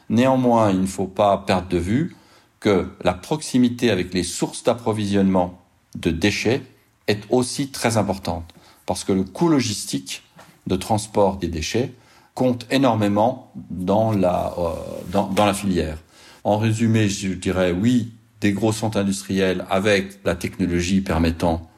Néanmoins, 0.09 0.73
il 0.73 0.81
ne 0.81 0.87
faut 0.87 1.07
pas 1.07 1.37
perdre 1.39 1.69
de 1.69 1.79
vue 1.79 2.17
que 2.61 2.89
la 3.05 3.15
proximité 3.15 3.91
avec 3.91 4.15
les 4.15 4.25
sources 4.25 4.65
d'approvisionnement 4.65 5.63
de 5.97 6.11
déchets 6.11 6.63
est 7.07 7.23
aussi 7.31 7.71
très 7.71 7.97
importante 7.97 8.53
parce 8.87 9.05
que 9.05 9.13
le 9.13 9.23
coût 9.23 9.49
logistique 9.49 10.23
de 10.67 10.77
transport 10.77 11.37
des 11.37 11.49
déchets 11.49 11.93
compte 12.35 12.67
énormément 12.71 13.53
dans 13.71 14.13
la, 14.13 14.55
euh, 14.59 14.71
dans, 15.11 15.45
la 15.45 15.55
filière. 15.55 15.99
En 16.45 16.57
résumé, 16.57 17.09
je 17.09 17.29
dirais 17.29 17.73
oui, 17.73 18.13
des 18.41 18.53
gros 18.53 18.73
centres 18.73 18.99
industriels 18.99 19.67
avec 19.69 20.21
la 20.25 20.37
technologie 20.37 21.01
permettant 21.01 21.69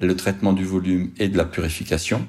le 0.00 0.16
traitement 0.16 0.52
du 0.52 0.64
volume 0.64 1.12
et 1.18 1.28
de 1.28 1.36
la 1.36 1.44
purification, 1.44 2.26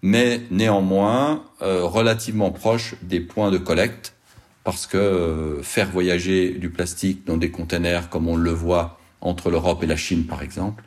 mais 0.00 0.42
néanmoins 0.50 1.42
euh, 1.60 1.84
relativement 1.84 2.52
proche 2.52 2.94
des 3.02 3.20
points 3.20 3.50
de 3.50 3.58
collecte 3.58 4.14
parce 4.64 4.86
que 4.86 4.96
euh, 4.96 5.62
faire 5.62 5.90
voyager 5.90 6.50
du 6.50 6.70
plastique 6.70 7.26
dans 7.26 7.36
des 7.36 7.50
containers 7.50 8.08
comme 8.08 8.28
on 8.28 8.36
le 8.36 8.50
voit 8.50 8.98
entre 9.20 9.50
l'Europe 9.50 9.82
et 9.82 9.86
la 9.86 9.96
Chine 9.96 10.26
par 10.26 10.42
exemple 10.42 10.84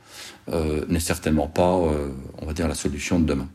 euh, 0.49 0.85
n'est 0.87 0.99
certainement 0.99 1.47
pas, 1.47 1.75
euh, 1.75 2.11
on 2.37 2.45
va 2.45 2.53
dire, 2.53 2.67
la 2.67 2.75
solution 2.75 3.19
de 3.19 3.25
demain. 3.25 3.49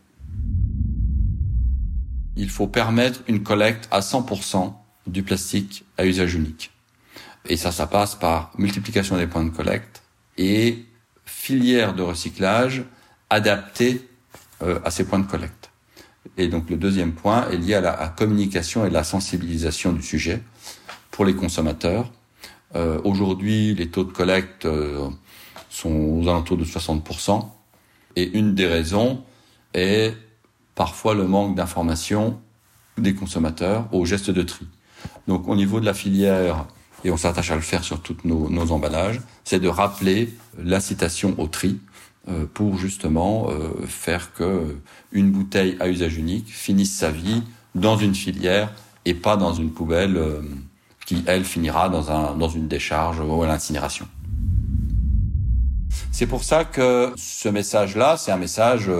Il 2.34 2.50
faut 2.50 2.66
permettre 2.66 3.20
une 3.28 3.44
collecte 3.44 3.86
à 3.92 4.00
100% 4.00 4.72
du 5.06 5.22
plastique 5.22 5.84
à 5.98 6.04
usage 6.04 6.34
unique. 6.34 6.72
Et 7.46 7.56
ça, 7.56 7.70
ça 7.70 7.86
passe 7.86 8.16
par 8.16 8.50
multiplication 8.58 9.16
des 9.16 9.28
points 9.28 9.44
de 9.44 9.50
collecte 9.50 10.02
et 10.36 10.84
filière 11.24 11.94
de 11.94 12.02
recyclage 12.02 12.82
adaptée 13.28 14.08
euh, 14.62 14.80
à 14.84 14.90
ces 14.90 15.04
points 15.04 15.20
de 15.20 15.26
collecte. 15.26 15.59
Et 16.36 16.48
donc 16.48 16.70
le 16.70 16.76
deuxième 16.76 17.12
point 17.12 17.48
est 17.50 17.56
lié 17.56 17.74
à 17.74 17.80
la 17.80 18.08
communication 18.08 18.86
et 18.86 18.90
la 18.90 19.04
sensibilisation 19.04 19.92
du 19.92 20.02
sujet 20.02 20.42
pour 21.10 21.24
les 21.24 21.34
consommateurs. 21.34 22.10
Euh, 22.76 23.00
Aujourd'hui, 23.04 23.74
les 23.74 23.88
taux 23.88 24.04
de 24.04 24.12
collecte 24.12 24.66
euh, 24.66 25.08
sont 25.68 25.90
aux 25.90 26.28
alentours 26.28 26.56
de 26.56 26.64
60%. 26.64 27.46
Et 28.16 28.38
une 28.38 28.54
des 28.54 28.66
raisons 28.66 29.22
est 29.74 30.14
parfois 30.74 31.14
le 31.14 31.26
manque 31.26 31.56
d'information 31.56 32.40
des 32.98 33.14
consommateurs 33.14 33.88
au 33.92 34.04
geste 34.04 34.30
de 34.30 34.42
tri. 34.42 34.66
Donc 35.26 35.48
au 35.48 35.56
niveau 35.56 35.80
de 35.80 35.86
la 35.86 35.94
filière, 35.94 36.66
et 37.04 37.10
on 37.10 37.16
s'attache 37.16 37.50
à 37.50 37.54
le 37.54 37.60
faire 37.60 37.84
sur 37.84 38.00
tous 38.00 38.16
nos, 38.24 38.72
emballages, 38.72 39.20
c'est 39.44 39.60
de 39.60 39.68
rappeler 39.68 40.34
l'incitation 40.58 41.34
au 41.38 41.46
tri 41.46 41.78
pour 42.54 42.76
justement 42.76 43.48
euh, 43.48 43.86
faire 43.86 44.32
que 44.34 44.76
une 45.12 45.30
bouteille 45.30 45.76
à 45.80 45.88
usage 45.88 46.16
unique 46.16 46.48
finisse 46.48 46.94
sa 46.94 47.10
vie 47.10 47.42
dans 47.74 47.96
une 47.96 48.14
filière 48.14 48.72
et 49.04 49.14
pas 49.14 49.36
dans 49.36 49.54
une 49.54 49.70
poubelle 49.70 50.16
euh, 50.16 50.42
qui 51.06 51.24
elle 51.26 51.44
finira 51.44 51.88
dans 51.88 52.10
un 52.10 52.36
dans 52.36 52.48
une 52.48 52.68
décharge 52.68 53.20
ou 53.20 53.42
à 53.42 53.46
l'incinération. 53.46 54.06
C'est 56.12 56.26
pour 56.26 56.44
ça 56.44 56.64
que 56.64 57.12
ce 57.16 57.48
message-là, 57.48 58.16
c'est 58.16 58.30
un 58.30 58.36
message 58.36 58.90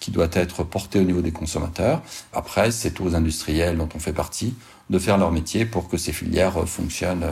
qui 0.00 0.10
doit 0.10 0.28
être 0.32 0.62
porté 0.64 0.98
au 0.98 1.02
niveau 1.02 1.20
des 1.20 1.32
consommateurs. 1.32 2.00
Après, 2.32 2.70
c'est 2.70 3.00
aux 3.00 3.14
industriels 3.14 3.76
dont 3.76 3.88
on 3.94 3.98
fait 3.98 4.12
partie 4.12 4.54
de 4.88 4.98
faire 4.98 5.18
leur 5.18 5.30
métier 5.30 5.66
pour 5.66 5.88
que 5.88 5.96
ces 5.96 6.12
filières 6.12 6.66
fonctionnent 6.66 7.26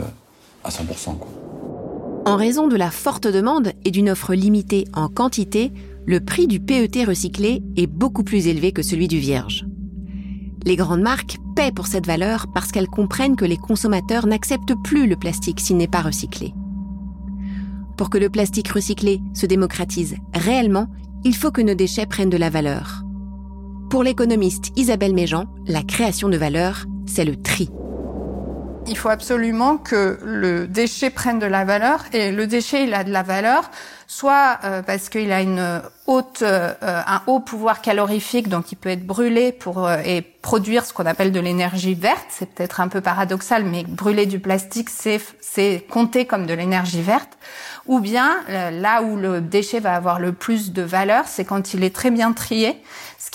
à 0.63 0.71
100%. 0.71 1.19
Quoi. 1.19 1.96
En 2.27 2.35
raison 2.35 2.67
de 2.67 2.75
la 2.75 2.91
forte 2.91 3.29
demande 3.29 3.71
et 3.85 3.93
d'une 3.93 4.11
offre 4.11 4.35
limitée 4.35 4.89
en 4.95 5.07
quantité, 5.07 5.73
le 6.07 6.19
prix 6.19 6.49
du 6.49 6.59
PET 6.59 7.05
recyclé 7.05 7.63
est 7.77 7.87
beaucoup 7.87 8.25
plus 8.25 8.49
élevé 8.49 8.73
que 8.73 8.83
celui 8.83 9.07
du 9.07 9.21
vierge. 9.21 9.65
Les 10.65 10.75
grandes 10.75 11.03
marques 11.03 11.37
paient 11.55 11.71
pour 11.71 11.87
cette 11.87 12.05
valeur 12.05 12.47
parce 12.53 12.73
qu'elles 12.73 12.89
comprennent 12.89 13.37
que 13.37 13.45
les 13.45 13.57
consommateurs 13.57 14.27
n'acceptent 14.27 14.75
plus 14.83 15.07
le 15.07 15.15
plastique 15.15 15.61
s'il 15.61 15.77
n'est 15.77 15.87
pas 15.87 16.03
recyclé. 16.03 16.53
Pour 17.97 18.11
que 18.11 18.19
le 18.19 18.29
plastique 18.29 18.71
recyclé 18.71 19.21
se 19.33 19.47
démocratise 19.47 20.17
réellement, 20.35 20.89
il 21.23 21.37
faut 21.37 21.53
que 21.53 21.63
nos 21.63 21.75
déchets 21.75 22.07
prennent 22.07 22.29
de 22.29 22.37
la 22.37 22.51
valeur. 22.51 23.05
Pour 23.89 24.03
l'économiste 24.03 24.73
Isabelle 24.75 25.15
Méjean, 25.15 25.45
la 25.69 25.85
création 25.85 26.29
de 26.29 26.37
valeur, 26.37 26.87
c'est 27.07 27.25
le 27.25 27.37
tri. 27.41 27.71
Il 28.89 28.97
faut 28.97 29.09
absolument 29.09 29.77
que 29.77 30.19
le 30.23 30.67
déchet 30.67 31.11
prenne 31.11 31.39
de 31.39 31.47
la 31.47 31.65
valeur 31.65 32.05
et 32.13 32.33
le 32.33 32.47
déchet 32.47 32.85
il 32.85 32.95
a 32.95 33.05
de 33.05 33.11
la 33.11 33.23
valeur 33.23 33.71
soit 34.07 34.59
euh, 34.65 34.83
parce 34.83 35.09
qu'il 35.09 35.33
a 35.33 35.43
une 35.43 35.83
haute, 36.07 36.43
euh, 36.43 36.73
un 36.81 37.23
haut 37.27 37.41
pouvoir 37.41 37.83
calorifique, 37.83 38.49
donc 38.49 38.71
il 38.73 38.77
peut 38.77 38.89
être 38.89 39.07
brûlé 39.07 39.53
pour 39.53 39.87
euh, 39.87 39.99
et 40.05 40.23
produire 40.23 40.87
ce 40.87 40.93
qu'on 40.93 41.07
appelle 41.07 41.33
de 41.33 41.41
l'énergie 41.41 41.95
verte. 41.95 42.27
C'est 42.29 42.49
peut-être 42.49 42.81
un 42.81 42.89
peu 42.89 43.01
paradoxal, 43.01 43.65
mais 43.65 43.85
brûler 43.85 44.27
du 44.27 44.39
plastique, 44.39 44.91
c'est 44.91 45.21
c'est 45.41 45.85
compté 45.91 46.25
comme 46.25 46.47
de 46.47 46.55
l'énergie 46.55 47.03
verte. 47.03 47.37
Ou 47.87 48.01
bien 48.01 48.37
là 48.49 49.03
où 49.03 49.17
le 49.17 49.41
déchet 49.41 49.79
va 49.79 49.95
avoir 49.95 50.19
le 50.19 50.33
plus 50.33 50.73
de 50.73 50.83
valeur, 50.83 51.25
c'est 51.29 51.45
quand 51.45 51.73
il 51.73 51.85
est 51.85 51.95
très 51.95 52.11
bien 52.11 52.33
trié, 52.33 52.83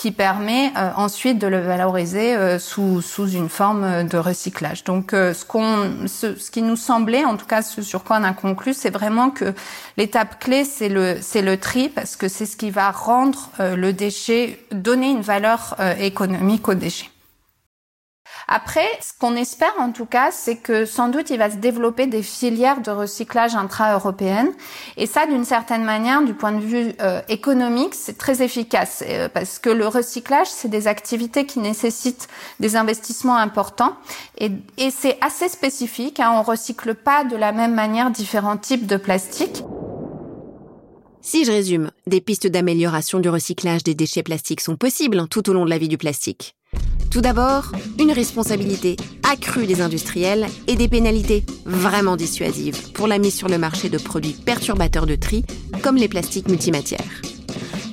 qui 0.02 0.10
permet 0.10 0.72
euh, 0.76 0.90
ensuite 0.96 1.38
de 1.38 1.46
le 1.46 1.60
valoriser 1.60 2.34
euh, 2.34 2.58
sous, 2.58 3.02
sous 3.02 3.28
une 3.28 3.48
forme 3.48 3.84
euh, 3.84 4.02
de 4.02 4.18
recyclage. 4.18 4.82
Donc 4.82 5.12
ce, 5.12 5.44
qu'on, 5.44 6.08
ce, 6.08 6.34
ce, 6.34 6.50
qui 6.50 6.60
nous 6.60 6.74
semblait, 6.74 7.24
en 7.24 7.36
tout 7.36 7.46
cas 7.46 7.62
ce 7.62 7.82
sur 7.82 8.02
quoi 8.02 8.18
on 8.20 8.24
a 8.24 8.32
conclu, 8.32 8.74
c'est 8.74 8.90
vraiment 8.90 9.30
que 9.30 9.54
l'étape 9.96 10.40
clé, 10.40 10.64
c'est 10.64 10.88
le, 10.88 11.18
c'est 11.20 11.40
le 11.40 11.56
tri, 11.56 11.88
parce 11.88 12.16
que 12.16 12.26
c'est 12.26 12.46
ce 12.46 12.56
qui 12.56 12.72
va 12.72 12.90
rendre 12.90 13.50
le 13.60 13.92
déchet, 13.92 14.58
donner 14.72 15.10
une 15.12 15.20
valeur 15.20 15.76
économique 16.00 16.68
au 16.68 16.74
déchet. 16.74 17.11
Après, 18.48 18.86
ce 19.00 19.12
qu'on 19.18 19.36
espère 19.36 19.74
en 19.78 19.92
tout 19.92 20.06
cas, 20.06 20.30
c'est 20.30 20.56
que 20.56 20.84
sans 20.84 21.08
doute 21.08 21.30
il 21.30 21.38
va 21.38 21.50
se 21.50 21.56
développer 21.56 22.06
des 22.06 22.22
filières 22.22 22.80
de 22.80 22.90
recyclage 22.90 23.54
intra-européennes. 23.54 24.52
Et 24.96 25.06
ça, 25.06 25.26
d'une 25.26 25.44
certaine 25.44 25.84
manière, 25.84 26.22
du 26.22 26.34
point 26.34 26.52
de 26.52 26.60
vue 26.60 26.92
euh, 27.00 27.20
économique, 27.28 27.94
c'est 27.94 28.18
très 28.18 28.42
efficace 28.42 29.02
euh, 29.06 29.28
parce 29.28 29.58
que 29.58 29.70
le 29.70 29.86
recyclage, 29.86 30.48
c'est 30.48 30.68
des 30.68 30.88
activités 30.88 31.46
qui 31.46 31.58
nécessitent 31.58 32.28
des 32.60 32.76
investissements 32.76 33.36
importants 33.36 33.94
et, 34.38 34.50
et 34.78 34.90
c'est 34.90 35.18
assez 35.20 35.48
spécifique. 35.48 36.20
Hein, 36.20 36.32
on 36.34 36.42
recycle 36.42 36.94
pas 36.94 37.24
de 37.24 37.36
la 37.36 37.52
même 37.52 37.74
manière 37.74 38.10
différents 38.10 38.56
types 38.56 38.86
de 38.86 38.96
plastique. 38.96 39.62
Si 41.24 41.44
je 41.44 41.52
résume, 41.52 41.92
des 42.08 42.20
pistes 42.20 42.48
d'amélioration 42.48 43.20
du 43.20 43.28
recyclage 43.28 43.84
des 43.84 43.94
déchets 43.94 44.24
plastiques 44.24 44.60
sont 44.60 44.76
possibles 44.76 45.28
tout 45.28 45.48
au 45.48 45.52
long 45.52 45.64
de 45.64 45.70
la 45.70 45.78
vie 45.78 45.88
du 45.88 45.96
plastique. 45.96 46.56
Tout 47.12 47.20
d'abord, 47.20 47.72
une 48.00 48.10
responsabilité 48.10 48.96
accrue 49.30 49.66
des 49.66 49.82
industriels 49.82 50.46
et 50.66 50.76
des 50.76 50.88
pénalités 50.88 51.44
vraiment 51.66 52.16
dissuasives 52.16 52.90
pour 52.92 53.06
la 53.06 53.18
mise 53.18 53.34
sur 53.34 53.48
le 53.48 53.58
marché 53.58 53.90
de 53.90 53.98
produits 53.98 54.32
perturbateurs 54.32 55.04
de 55.04 55.14
tri 55.14 55.44
comme 55.82 55.96
les 55.96 56.08
plastiques 56.08 56.48
multimatières. 56.48 57.20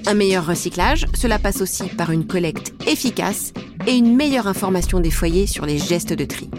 Un 0.07 0.13
meilleur 0.13 0.45
recyclage, 0.45 1.05
cela 1.13 1.37
passe 1.37 1.59
aussi 1.59 1.83
par 1.89 2.11
une 2.11 2.27
collecte 2.27 2.73
efficace 2.87 3.51
et 3.87 3.97
une 3.97 4.15
meilleure 4.15 4.47
information 4.47 5.01
des 5.01 5.11
foyers 5.11 5.47
sur 5.47 5.65
les 5.65 5.79
gestes 5.79 6.13
de 6.13 6.23
tri. 6.23 6.49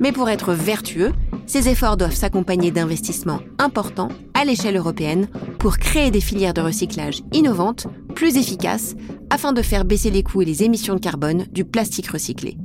Mais 0.00 0.12
pour 0.12 0.28
être 0.28 0.52
vertueux, 0.52 1.12
ces 1.46 1.68
efforts 1.68 1.96
doivent 1.96 2.14
s'accompagner 2.14 2.70
d'investissements 2.70 3.40
importants 3.58 4.10
à 4.34 4.44
l'échelle 4.44 4.76
européenne 4.76 5.28
pour 5.58 5.78
créer 5.78 6.10
des 6.10 6.20
filières 6.20 6.54
de 6.54 6.60
recyclage 6.60 7.22
innovantes, 7.32 7.86
plus 8.14 8.36
efficaces, 8.36 8.94
afin 9.30 9.52
de 9.52 9.62
faire 9.62 9.84
baisser 9.84 10.10
les 10.10 10.22
coûts 10.22 10.42
et 10.42 10.44
les 10.44 10.62
émissions 10.62 10.94
de 10.94 11.00
carbone 11.00 11.46
du 11.50 11.64
plastique 11.64 12.08
recyclé. 12.08 12.56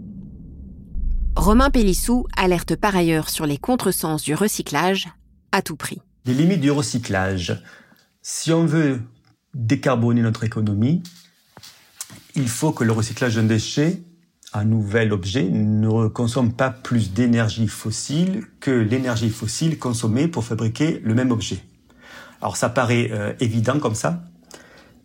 Romain 1.36 1.72
Pélissou 1.72 2.28
alerte 2.38 2.76
par 2.76 2.96
ailleurs 2.96 3.30
sur 3.30 3.46
les 3.46 3.58
contresens 3.58 4.22
du 4.22 4.36
recyclage 4.36 5.08
à 5.52 5.62
tout 5.62 5.76
prix. 5.76 6.00
Les 6.26 6.34
limites 6.34 6.62
du 6.62 6.72
recyclage. 6.72 7.62
Si 8.22 8.52
on 8.52 8.66
veut 8.66 9.02
décarboner 9.54 10.22
notre 10.22 10.44
économie, 10.44 11.02
il 12.36 12.48
faut 12.48 12.72
que 12.72 12.84
le 12.84 12.92
recyclage 12.92 13.36
d'un 13.36 13.44
déchet 13.44 14.02
un 14.54 14.66
nouvel 14.66 15.12
objet 15.12 15.44
ne 15.44 16.08
consomme 16.08 16.54
pas 16.54 16.70
plus 16.70 17.12
d'énergie 17.12 17.68
fossile 17.68 18.44
que 18.60 18.72
l'énergie 18.72 19.30
fossile 19.30 19.80
consommée 19.80 20.28
pour 20.28 20.44
fabriquer 20.44 21.02
le 21.04 21.16
même 21.16 21.32
objet. 21.32 21.64
Alors 22.42 22.58
ça 22.58 22.70
paraît 22.70 23.10
euh, 23.12 23.34
évident 23.40 23.80
comme 23.80 23.96
ça, 23.96 24.24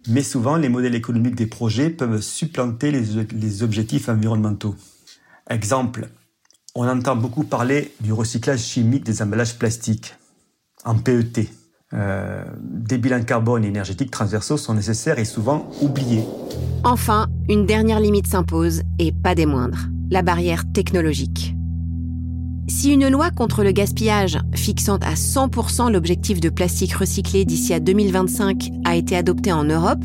mais 0.08 0.22
souvent 0.22 0.56
les 0.56 0.68
modèles 0.68 0.94
économiques 0.94 1.34
des 1.34 1.46
projets 1.46 1.88
peuvent 1.90 2.20
supplanter 2.20 2.90
les, 2.90 3.62
objectifs 3.62 4.08
environnementaux. 4.08 4.76
Exemple, 5.48 6.08
on 6.74 6.86
entend 6.86 7.16
beaucoup 7.16 7.44
parler 7.44 7.92
du 8.00 8.12
recyclage 8.12 8.60
chimique 8.60 9.04
des 9.04 9.22
emballages 9.22 9.56
plastiques 9.58 10.14
en 10.84 10.98
PET. 10.98 11.48
Euh, 11.94 12.44
des 12.60 12.98
bilans 12.98 13.24
carbone 13.24 13.64
et 13.64 13.68
énergétiques 13.68 14.10
transversaux 14.10 14.58
sont 14.58 14.74
nécessaires 14.74 15.18
et 15.18 15.24
souvent 15.24 15.70
oubliés. 15.80 16.24
Enfin, 16.84 17.28
une 17.48 17.64
dernière 17.64 18.00
limite 18.00 18.26
s'impose, 18.26 18.82
et 18.98 19.12
pas 19.12 19.34
des 19.34 19.46
moindres, 19.46 19.88
la 20.10 20.22
barrière 20.22 20.64
technologique. 20.72 21.54
Si 22.68 22.92
une 22.92 23.08
loi 23.08 23.30
contre 23.30 23.64
le 23.64 23.72
gaspillage 23.72 24.38
fixant 24.54 24.98
à 24.98 25.14
100% 25.14 25.90
l'objectif 25.90 26.38
de 26.40 26.50
plastique 26.50 26.92
recyclé 26.92 27.46
d'ici 27.46 27.72
à 27.72 27.80
2025 27.80 28.68
a 28.84 28.94
été 28.94 29.16
adoptée 29.16 29.52
en 29.52 29.64
Europe, 29.64 30.04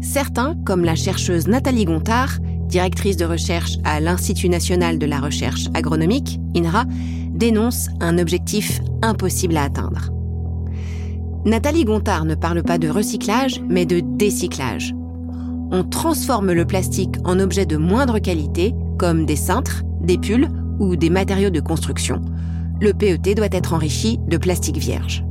certains, 0.00 0.54
comme 0.64 0.84
la 0.84 0.94
chercheuse 0.94 1.48
Nathalie 1.48 1.84
Gontard, 1.84 2.38
directrice 2.68 3.16
de 3.16 3.24
recherche 3.24 3.78
à 3.82 3.98
l'Institut 3.98 4.48
national 4.48 4.98
de 4.98 5.06
la 5.06 5.18
recherche 5.18 5.66
agronomique, 5.74 6.38
INRA, 6.56 6.84
dénoncent 7.30 7.88
un 8.00 8.18
objectif 8.18 8.80
impossible 9.02 9.56
à 9.56 9.64
atteindre. 9.64 10.10
Nathalie 11.44 11.84
Gontard 11.84 12.24
ne 12.24 12.36
parle 12.36 12.62
pas 12.62 12.78
de 12.78 12.88
recyclage, 12.88 13.60
mais 13.68 13.86
de 13.86 14.00
décyclage. 14.00 14.94
On 15.70 15.84
transforme 15.84 16.52
le 16.52 16.64
plastique 16.64 17.16
en 17.24 17.40
objets 17.40 17.66
de 17.66 17.76
moindre 17.76 18.18
qualité, 18.18 18.74
comme 18.98 19.26
des 19.26 19.36
cintres, 19.36 19.82
des 20.00 20.18
pulls 20.18 20.48
ou 20.78 20.96
des 20.96 21.10
matériaux 21.10 21.50
de 21.50 21.60
construction. 21.60 22.20
Le 22.80 22.92
PET 22.92 23.34
doit 23.34 23.48
être 23.50 23.72
enrichi 23.72 24.18
de 24.28 24.36
plastique 24.36 24.76
vierge. 24.76 25.24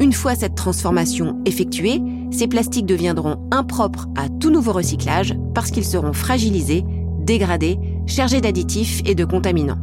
Une 0.00 0.12
fois 0.12 0.34
cette 0.34 0.54
transformation 0.54 1.40
effectuée, 1.44 2.00
ces 2.30 2.48
plastiques 2.48 2.86
deviendront 2.86 3.36
impropres 3.50 4.08
à 4.16 4.28
tout 4.28 4.50
nouveau 4.50 4.72
recyclage 4.72 5.34
parce 5.54 5.70
qu'ils 5.70 5.84
seront 5.84 6.12
fragilisés, 6.12 6.84
dégradés, 7.20 7.78
chargés 8.06 8.40
d'additifs 8.40 9.00
et 9.04 9.14
de 9.14 9.24
contaminants. 9.24 9.78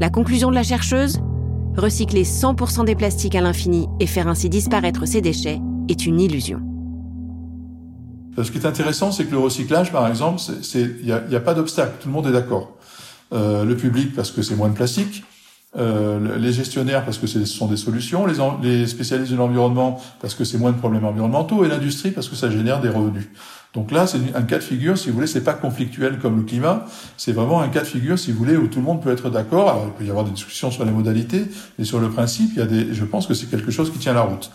La 0.00 0.10
conclusion 0.10 0.50
de 0.50 0.54
la 0.54 0.62
chercheuse? 0.62 1.20
Recycler 1.76 2.24
100% 2.24 2.84
des 2.84 2.96
plastiques 2.96 3.34
à 3.34 3.40
l'infini 3.40 3.88
et 4.00 4.06
faire 4.06 4.28
ainsi 4.28 4.48
disparaître 4.48 5.06
ces 5.06 5.20
déchets 5.20 5.60
est 5.88 6.06
une 6.06 6.20
illusion. 6.20 6.60
Euh, 8.38 8.44
ce 8.44 8.50
qui 8.50 8.58
est 8.58 8.66
intéressant, 8.66 9.12
c'est 9.12 9.24
que 9.24 9.32
le 9.32 9.38
recyclage, 9.38 9.92
par 9.92 10.06
exemple, 10.08 10.40
il 10.74 11.04
n'y 11.04 11.12
a, 11.12 11.22
a, 11.32 11.40
pas 11.40 11.54
d'obstacle, 11.54 11.92
tout 12.00 12.08
le 12.08 12.14
monde 12.14 12.26
est 12.26 12.32
d'accord. 12.32 12.76
Euh, 13.32 13.64
le 13.64 13.76
public 13.76 14.14
parce 14.14 14.32
que 14.32 14.42
c'est 14.42 14.56
moins 14.56 14.68
de 14.68 14.74
plastique, 14.74 15.22
euh, 15.76 16.36
les 16.36 16.52
gestionnaires 16.52 17.04
parce 17.04 17.18
que 17.18 17.28
ce 17.28 17.44
sont 17.44 17.68
des 17.68 17.76
solutions, 17.76 18.26
les, 18.26 18.34
les 18.62 18.86
spécialistes 18.88 19.30
de 19.30 19.36
l'environnement 19.36 20.00
parce 20.20 20.34
que 20.34 20.42
c'est 20.42 20.58
moins 20.58 20.72
de 20.72 20.76
problèmes 20.76 21.04
environnementaux, 21.04 21.64
et 21.64 21.68
l'industrie 21.68 22.10
parce 22.10 22.28
que 22.28 22.34
ça 22.34 22.50
génère 22.50 22.80
des 22.80 22.88
revenus. 22.88 23.28
Donc 23.72 23.92
là, 23.92 24.08
c'est 24.08 24.18
un 24.34 24.42
cas 24.42 24.58
de 24.58 24.64
figure, 24.64 24.98
si 24.98 25.10
vous 25.10 25.14
voulez, 25.14 25.28
c'est 25.28 25.44
pas 25.44 25.52
conflictuel 25.52 26.18
comme 26.18 26.38
le 26.38 26.42
climat, 26.42 26.86
c'est 27.16 27.30
vraiment 27.30 27.60
un 27.60 27.68
cas 27.68 27.82
de 27.82 27.86
figure, 27.86 28.18
si 28.18 28.32
vous 28.32 28.38
voulez, 28.38 28.56
où 28.56 28.66
tout 28.66 28.80
le 28.80 28.84
monde 28.84 29.00
peut 29.00 29.12
être 29.12 29.30
d'accord. 29.30 29.68
Alors, 29.68 29.84
il 29.86 29.92
peut 29.92 30.04
y 30.04 30.10
avoir 30.10 30.24
des 30.24 30.32
discussions 30.32 30.72
sur 30.72 30.84
les 30.84 30.90
modalités, 30.90 31.44
mais 31.78 31.84
sur 31.84 32.00
le 32.00 32.10
principe, 32.10 32.50
il 32.54 32.58
y 32.58 32.62
a 32.62 32.66
des, 32.66 32.92
je 32.92 33.04
pense 33.04 33.28
que 33.28 33.34
c'est 33.34 33.46
quelque 33.46 33.70
chose 33.70 33.92
qui 33.92 33.98
tient 33.98 34.12
la 34.12 34.22
route. 34.22 34.50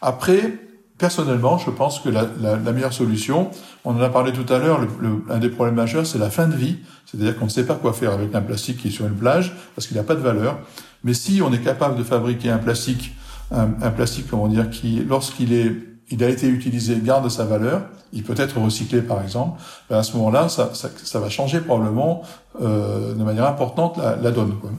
Après, 0.00 0.58
personnellement, 0.98 1.58
je 1.58 1.70
pense 1.70 2.00
que 2.00 2.08
la, 2.08 2.26
la, 2.40 2.56
la 2.56 2.72
meilleure 2.72 2.92
solution, 2.92 3.50
on 3.84 3.96
en 3.96 4.00
a 4.00 4.08
parlé 4.08 4.32
tout 4.32 4.50
à 4.52 4.58
l'heure, 4.58 4.80
le, 4.80 5.24
un 5.28 5.38
des 5.38 5.48
problèmes 5.48 5.74
majeurs, 5.74 6.06
c'est 6.06 6.18
la 6.18 6.30
fin 6.30 6.46
de 6.46 6.54
vie, 6.54 6.78
c'est-à-dire 7.06 7.36
qu'on 7.38 7.46
ne 7.46 7.50
sait 7.50 7.66
pas 7.66 7.74
quoi 7.74 7.92
faire 7.92 8.12
avec 8.12 8.34
un 8.34 8.40
plastique 8.40 8.78
qui 8.78 8.88
est 8.88 8.92
sur 8.92 9.06
une 9.06 9.16
plage 9.16 9.54
parce 9.74 9.86
qu'il 9.86 9.96
n'a 9.96 10.02
pas 10.02 10.14
de 10.14 10.20
valeur. 10.20 10.58
Mais 11.02 11.14
si 11.14 11.42
on 11.42 11.52
est 11.52 11.62
capable 11.62 11.96
de 11.96 12.04
fabriquer 12.04 12.50
un 12.50 12.58
plastique, 12.58 13.12
un, 13.50 13.70
un 13.82 13.90
plastique, 13.90 14.26
comment 14.30 14.48
dire, 14.48 14.70
qui, 14.70 15.04
lorsqu'il 15.04 15.52
est 15.52 15.74
il 16.10 16.22
a 16.22 16.28
été 16.28 16.46
utilisé, 16.48 16.98
garde 17.02 17.28
sa 17.28 17.44
valeur, 17.44 17.82
il 18.12 18.22
peut 18.22 18.34
être 18.36 18.60
recyclé 18.60 19.00
par 19.00 19.22
exemple, 19.22 19.60
ben 19.88 19.98
à 19.98 20.02
ce 20.02 20.16
moment-là, 20.16 20.48
ça, 20.48 20.70
ça, 20.74 20.88
ça, 21.02 21.18
va 21.18 21.30
changer 21.30 21.60
probablement 21.60 22.22
euh, 22.60 23.14
de 23.14 23.24
manière 23.24 23.46
importante 23.46 23.96
la, 23.96 24.16
la 24.16 24.30
donne. 24.30 24.54
Quoi. 24.60 24.70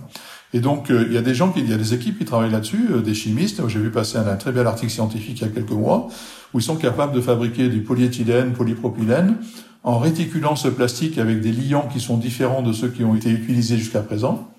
Et 0.55 0.61
donc, 0.61 0.89
euh, 0.89 1.03
il 1.05 1.13
y 1.13 1.17
a 1.17 1.21
des 1.21 1.35
gens, 1.35 1.53
il 1.57 1.69
y 1.69 1.73
a 1.73 1.77
des 1.77 1.93
équipes 1.93 2.17
qui 2.17 2.23
travaillent 2.23 2.49
là-dessus, 2.49 2.87
euh, 2.89 3.01
des 3.01 3.13
chimistes. 3.13 3.61
J'ai 3.67 3.79
vu 3.79 3.91
passer 3.91 4.17
un, 4.17 4.35
très 4.37 4.53
bel 4.53 4.65
article 4.65 4.89
scientifique 4.89 5.41
il 5.41 5.47
y 5.47 5.49
a 5.49 5.51
quelques 5.51 5.71
mois, 5.71 6.07
où 6.53 6.59
ils 6.59 6.63
sont 6.63 6.77
capables 6.77 7.13
de 7.13 7.19
fabriquer 7.19 7.67
du 7.67 7.81
polyéthylène, 7.81 8.53
polypropylène, 8.53 9.35
en 9.83 9.99
réticulant 9.99 10.55
ce 10.55 10.69
plastique 10.69 11.17
avec 11.17 11.41
des 11.41 11.51
liants 11.51 11.89
qui 11.91 11.99
sont 11.99 12.15
différents 12.15 12.61
de 12.61 12.71
ceux 12.71 12.87
qui 12.87 13.03
ont 13.03 13.17
été 13.17 13.31
utilisés 13.31 13.77
jusqu'à 13.77 13.99
présent. 13.99 14.49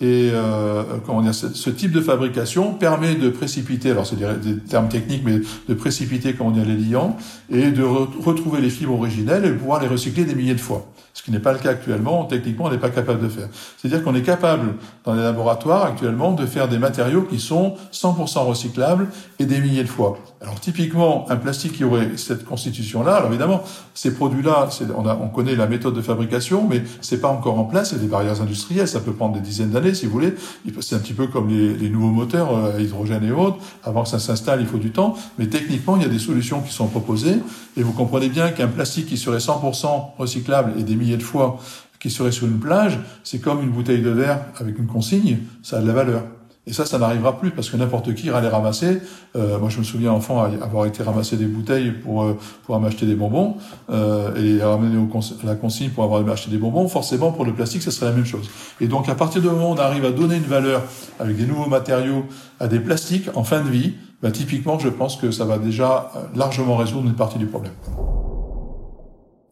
Et 0.00 0.30
euh, 0.32 0.82
comment 1.06 1.22
dire, 1.22 1.34
ce, 1.34 1.70
type 1.70 1.90
de 1.90 2.00
fabrication 2.00 2.74
permet 2.74 3.16
de 3.16 3.28
précipiter, 3.28 3.90
alors 3.90 4.06
c'est 4.06 4.16
des, 4.16 4.58
termes 4.58 4.88
techniques, 4.88 5.22
mais 5.24 5.40
de 5.68 5.74
précipiter 5.74 6.34
comment 6.34 6.50
dire 6.52 6.64
les 6.64 6.76
liants 6.76 7.16
et 7.50 7.70
de 7.70 7.82
re 7.82 8.08
retrouver 8.20 8.60
les 8.60 8.70
fibres 8.70 8.94
originelles 8.94 9.44
et 9.44 9.52
pouvoir 9.52 9.80
les 9.80 9.88
recycler 9.88 10.24
des 10.24 10.34
milliers 10.34 10.54
de 10.54 10.60
fois. 10.60 10.92
Ce 11.14 11.22
qui 11.22 11.30
n'est 11.30 11.40
pas 11.40 11.52
le 11.52 11.58
cas 11.58 11.70
actuellement. 11.70 12.24
Techniquement, 12.24 12.66
on 12.66 12.70
n'est 12.70 12.78
pas 12.78 12.90
capable 12.90 13.22
de 13.22 13.28
faire. 13.28 13.48
C'est-à-dire 13.76 14.02
qu'on 14.02 14.14
est 14.14 14.22
capable 14.22 14.74
dans 15.04 15.14
les 15.14 15.22
laboratoires 15.22 15.84
actuellement 15.84 16.32
de 16.32 16.46
faire 16.46 16.68
des 16.68 16.78
matériaux 16.78 17.22
qui 17.22 17.38
sont 17.38 17.74
100% 17.92 18.46
recyclables 18.46 19.08
et 19.38 19.44
des 19.44 19.60
milliers 19.60 19.84
de 19.84 19.88
fois. 19.88 20.18
Alors 20.40 20.58
typiquement, 20.58 21.26
un 21.30 21.36
plastique 21.36 21.74
qui 21.74 21.84
aurait 21.84 22.16
cette 22.16 22.44
constitution-là, 22.44 23.16
alors 23.16 23.28
évidemment, 23.28 23.62
ces 23.94 24.14
produits-là, 24.14 24.68
on, 24.96 25.06
on 25.06 25.28
connaît 25.28 25.54
la 25.54 25.66
méthode 25.66 25.94
de 25.94 26.00
fabrication, 26.00 26.66
mais 26.68 26.82
c'est 27.00 27.20
pas 27.20 27.28
encore 27.28 27.58
en 27.58 27.64
place. 27.64 27.92
Il 27.92 27.98
y 27.98 28.00
a 28.00 28.02
des 28.02 28.08
barrières 28.08 28.40
industrielles, 28.40 28.88
ça 28.88 29.00
peut 29.00 29.12
prendre 29.12 29.34
des 29.34 29.40
dizaines 29.40 29.70
d'années 29.70 29.94
si 29.94 30.06
vous 30.06 30.12
voulez. 30.12 30.34
C'est 30.80 30.96
un 30.96 30.98
petit 30.98 31.12
peu 31.12 31.26
comme 31.28 31.48
les, 31.48 31.88
nouveaux 31.88 32.10
moteurs 32.10 32.56
à 32.56 32.80
hydrogène 32.80 33.24
et 33.24 33.32
autres. 33.32 33.58
Avant 33.84 34.02
que 34.02 34.08
ça 34.08 34.18
s'installe, 34.18 34.60
il 34.60 34.66
faut 34.66 34.78
du 34.78 34.90
temps. 34.90 35.14
Mais 35.38 35.46
techniquement, 35.46 35.96
il 35.96 36.02
y 36.02 36.06
a 36.06 36.08
des 36.08 36.18
solutions 36.18 36.60
qui 36.60 36.72
sont 36.72 36.86
proposées. 36.86 37.36
Et 37.76 37.82
vous 37.82 37.92
comprenez 37.92 38.28
bien 38.28 38.50
qu'un 38.50 38.68
plastique 38.68 39.06
qui 39.06 39.16
serait 39.16 39.38
100% 39.38 40.16
recyclable 40.18 40.72
et 40.78 40.82
des 40.82 40.96
milliers 41.02 41.16
de 41.16 41.22
fois 41.22 41.58
qui 42.00 42.10
serait 42.10 42.32
sur 42.32 42.46
une 42.46 42.58
plage, 42.58 42.98
c'est 43.22 43.38
comme 43.38 43.62
une 43.62 43.70
bouteille 43.70 44.02
de 44.02 44.10
verre 44.10 44.40
avec 44.58 44.78
une 44.78 44.86
consigne, 44.86 45.38
ça 45.62 45.78
a 45.78 45.80
de 45.80 45.86
la 45.86 45.92
valeur. 45.92 46.22
Et 46.64 46.72
ça, 46.72 46.86
ça 46.86 46.96
n'arrivera 46.96 47.40
plus 47.40 47.50
parce 47.50 47.68
que 47.70 47.76
n'importe 47.76 48.14
qui 48.14 48.26
ira 48.26 48.40
les 48.40 48.48
ramasser. 48.48 49.00
Euh, 49.34 49.58
moi, 49.58 49.68
je 49.68 49.78
me 49.78 49.82
souviens 49.82 50.12
enfant 50.12 50.44
avoir 50.44 50.86
été 50.86 51.02
ramasser 51.02 51.36
des 51.36 51.46
bouteilles 51.46 51.90
pour 51.90 52.22
euh, 52.22 52.38
pour 52.64 52.78
m'acheter 52.78 53.04
des 53.04 53.16
bonbons 53.16 53.56
euh, 53.90 54.32
et 54.36 54.62
ramener 54.62 54.96
au 54.96 55.08
à 55.12 55.46
la 55.46 55.56
consigne 55.56 55.90
pour 55.90 56.04
avoir 56.04 56.26
acheté 56.28 56.52
des 56.52 56.58
bonbons. 56.58 56.86
Forcément, 56.86 57.32
pour 57.32 57.44
le 57.44 57.52
plastique, 57.52 57.82
ce 57.82 57.90
serait 57.90 58.06
la 58.06 58.12
même 58.12 58.26
chose. 58.26 58.48
Et 58.80 58.86
donc, 58.86 59.08
à 59.08 59.16
partir 59.16 59.42
du 59.42 59.48
moment 59.48 59.70
où 59.70 59.74
on 59.74 59.78
arrive 59.78 60.04
à 60.04 60.12
donner 60.12 60.36
une 60.36 60.44
valeur 60.44 60.82
avec 61.18 61.36
des 61.36 61.46
nouveaux 61.46 61.68
matériaux 61.68 62.26
à 62.60 62.68
des 62.68 62.78
plastiques 62.78 63.28
en 63.34 63.42
fin 63.42 63.60
de 63.60 63.68
vie, 63.68 63.94
bah, 64.22 64.30
typiquement, 64.30 64.78
je 64.78 64.88
pense 64.88 65.16
que 65.16 65.32
ça 65.32 65.44
va 65.44 65.58
déjà 65.58 66.12
euh, 66.14 66.20
largement 66.36 66.76
résoudre 66.76 67.08
une 67.08 67.16
partie 67.16 67.38
du 67.38 67.46
problème. 67.46 67.72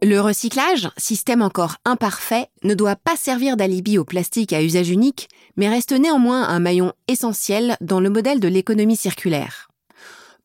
Le 0.03 0.19
recyclage, 0.19 0.89
système 0.97 1.43
encore 1.43 1.77
imparfait, 1.85 2.49
ne 2.65 2.73
doit 2.73 2.97
pas 2.97 3.17
servir 3.17 3.59
d'alibi 3.59 3.99
au 3.99 4.05
plastique 4.05 4.55
à 4.55 4.63
usage 4.63 4.89
unique, 4.89 5.29
mais 5.57 5.69
reste 5.69 5.93
néanmoins 5.93 6.49
un 6.49 6.59
maillon 6.59 6.95
essentiel 7.07 7.77
dans 7.83 8.01
le 8.01 8.09
modèle 8.09 8.41
de 8.41 8.49
l'économie 8.49 8.97
circulaire. 8.97 9.69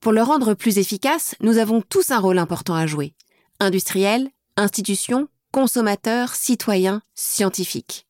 Pour 0.01 0.11
le 0.11 0.21
rendre 0.21 0.55
plus 0.55 0.77
efficace, 0.77 1.35
nous 1.39 1.57
avons 1.57 1.81
tous 1.81 2.11
un 2.11 2.19
rôle 2.19 2.37
important 2.37 2.75
à 2.75 2.85
jouer. 2.85 3.13
Industriels, 3.61 4.27
institutions, 4.57 5.29
consommateurs, 5.53 6.35
citoyens, 6.35 7.01
scientifiques. 7.13 8.07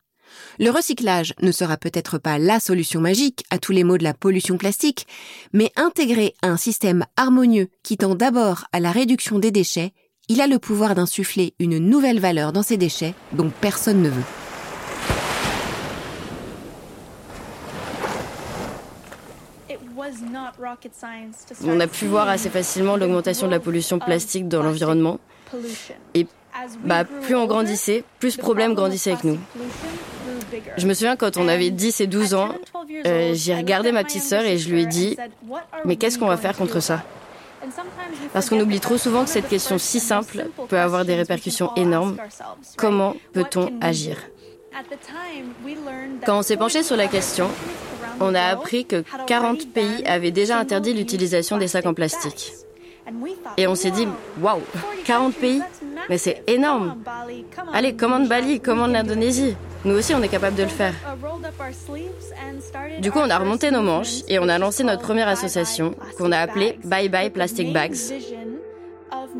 Le 0.58 0.72
recyclage 0.72 1.36
ne 1.44 1.52
sera 1.52 1.78
peut-être 1.78 2.18
pas 2.18 2.40
la 2.40 2.60
solution 2.60 3.02
magique 3.02 3.44
à 3.52 3.60
tous 3.60 3.72
les 3.72 3.84
maux 3.84 4.00
de 4.00 4.04
la 4.04 4.16
pollution 4.16 4.58
plastique, 4.58 5.06
mais 5.54 5.72
intégrer 5.76 6.34
un 6.42 6.58
système 6.58 7.06
harmonieux 7.18 7.70
qui 7.84 7.98
tend 7.98 8.16
d'abord 8.16 8.66
à 8.72 8.80
la 8.80 8.92
réduction 8.92 9.38
des 9.38 9.52
déchets 9.52 9.94
il 10.30 10.42
a 10.42 10.48
le 10.48 10.60
pouvoir 10.60 10.96
d'insuffler 10.96 11.54
une 11.60 11.78
nouvelle 11.78 12.20
valeur 12.20 12.52
dans 12.52 12.64
ces 12.64 12.78
déchets 12.78 13.14
dont 13.34 13.52
personne 13.62 14.02
ne 14.02 14.10
veut. 14.10 14.24
On 21.66 21.80
a 21.80 21.88
pu 21.88 22.06
voir 22.06 22.30
assez 22.30 22.50
facilement 22.50 22.98
l'augmentation 22.98 23.48
de 23.48 23.52
la 23.52 23.60
pollution 23.60 24.00
plastique 24.00 24.48
dans 24.48 24.62
l'environnement. 24.62 25.20
Et 26.14 26.28
bah, 26.84 27.04
plus 27.04 27.36
on 27.36 27.46
grandissait, 27.46 28.04
plus 28.20 28.32
ce 28.32 28.38
problème 28.38 28.74
grandissait 28.74 29.12
avec 29.12 29.24
nous. 29.24 29.38
Je 30.78 30.88
me 30.88 30.94
souviens 30.94 31.16
quand 31.16 31.38
on 31.38 31.48
avait 31.48 31.72
10 31.72 32.02
et 32.02 32.08
12 32.08 32.34
ans, 32.34 32.50
euh, 33.06 33.32
j'ai 33.34 33.56
regardé 33.56 33.92
ma 33.92 34.04
petite 34.04 34.24
sœur 34.24 34.44
et 34.44 34.58
je 34.58 34.70
lui 34.70 34.84
ai 34.84 34.86
dit, 34.86 35.18
mais 35.86 35.96
qu'est-ce 35.96 36.20
qu'on 36.20 36.28
va 36.28 36.38
faire 36.38 36.56
contre 36.56 36.80
ça? 36.80 37.04
Parce 38.34 38.50
qu'on 38.50 38.60
oublie 38.60 38.80
trop 38.80 38.98
souvent 38.98 39.24
que 39.24 39.30
cette 39.30 39.48
question 39.48 39.78
si 39.78 40.00
simple 40.00 40.48
peut 40.70 40.80
avoir 40.80 41.06
des 41.06 41.16
répercussions 41.16 41.72
énormes. 41.76 42.18
Comment 42.78 43.16
peut-on 43.34 43.72
agir? 43.82 44.18
Quand 46.26 46.40
on 46.40 46.42
s'est 46.42 46.58
penché 46.58 46.84
sur 46.84 46.98
la 46.98 47.08
question, 47.08 47.50
on 48.20 48.36
a 48.36 48.42
appris 48.42 48.86
que 48.86 49.04
40 49.28 49.72
pays 49.74 50.06
avaient 50.06 50.32
déjà 50.32 50.58
interdit 50.60 50.94
l'utilisation 50.94 51.58
des 51.58 51.68
sacs 51.68 51.86
en 51.86 51.94
plastique. 51.94 52.52
Et 53.58 53.68
on 53.68 53.76
s'est 53.76 53.92
dit, 53.92 54.08
waouh, 54.42 54.62
40 55.06 55.36
pays 55.36 55.62
Mais 56.10 56.18
c'est 56.18 56.44
énorme 56.48 56.98
Allez, 57.74 57.94
commande 57.96 58.28
Bali, 58.28 58.60
commande 58.60 58.92
l'Indonésie. 58.92 59.56
Nous 59.84 59.96
aussi, 59.96 60.16
on 60.16 60.22
est 60.24 60.28
capable 60.28 60.56
de 60.56 60.64
le 60.64 60.70
faire. 60.70 60.94
Du 63.00 63.12
coup, 63.12 63.20
on 63.20 63.30
a 63.30 63.38
remonté 63.38 63.70
nos 63.70 63.82
manches 63.82 64.22
et 64.28 64.40
on 64.40 64.50
a 64.50 64.58
lancé 64.58 64.84
notre 64.84 65.04
première 65.04 65.28
association 65.28 65.96
qu'on 66.18 66.32
a 66.32 66.40
appelée 66.40 66.80
Bye 66.84 67.10
Bye 67.10 67.30
Plastic 67.30 67.72
Bags, 67.72 67.96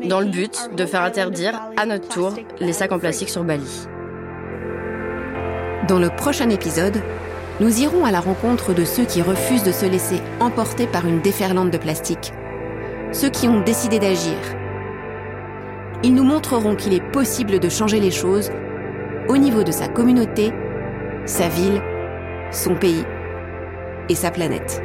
dans 0.04 0.20
le 0.20 0.26
but 0.26 0.70
de 0.76 0.86
faire 0.86 1.02
interdire 1.02 1.60
à 1.76 1.86
notre 1.86 2.08
tour 2.08 2.32
les 2.60 2.72
sacs 2.72 2.92
en 2.92 2.98
plastique 2.98 3.28
sur 3.28 3.42
Bali. 3.42 3.86
Dans 5.88 5.98
le 5.98 6.10
prochain 6.10 6.50
épisode, 6.50 7.02
nous 7.58 7.80
irons 7.80 8.04
à 8.04 8.10
la 8.10 8.20
rencontre 8.20 8.74
de 8.74 8.84
ceux 8.84 9.04
qui 9.04 9.22
refusent 9.22 9.62
de 9.62 9.72
se 9.72 9.86
laisser 9.86 10.20
emporter 10.40 10.86
par 10.86 11.06
une 11.06 11.20
déferlante 11.20 11.70
de 11.70 11.78
plastique 11.78 12.32
ceux 13.16 13.30
qui 13.30 13.48
ont 13.48 13.62
décidé 13.62 13.98
d'agir. 13.98 14.36
Ils 16.02 16.14
nous 16.14 16.22
montreront 16.22 16.74
qu'il 16.76 16.92
est 16.92 17.12
possible 17.12 17.58
de 17.58 17.68
changer 17.70 17.98
les 17.98 18.10
choses 18.10 18.50
au 19.28 19.38
niveau 19.38 19.64
de 19.64 19.72
sa 19.72 19.88
communauté, 19.88 20.52
sa 21.24 21.48
ville, 21.48 21.80
son 22.50 22.74
pays 22.74 23.04
et 24.10 24.14
sa 24.14 24.30
planète. 24.30 24.82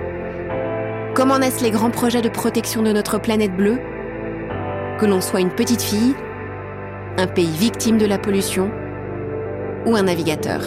Comment 1.13 1.39
naissent 1.39 1.61
les 1.61 1.71
grands 1.71 1.91
projets 1.91 2.21
de 2.21 2.29
protection 2.29 2.81
de 2.81 2.93
notre 2.93 3.19
planète 3.19 3.53
bleue? 3.53 3.79
Que 4.97 5.05
l'on 5.05 5.19
soit 5.19 5.41
une 5.41 5.51
petite 5.51 5.81
fille, 5.81 6.15
un 7.17 7.27
pays 7.27 7.51
victime 7.51 7.97
de 7.97 8.05
la 8.05 8.17
pollution 8.17 8.71
ou 9.85 9.97
un 9.97 10.03
navigateur. 10.03 10.61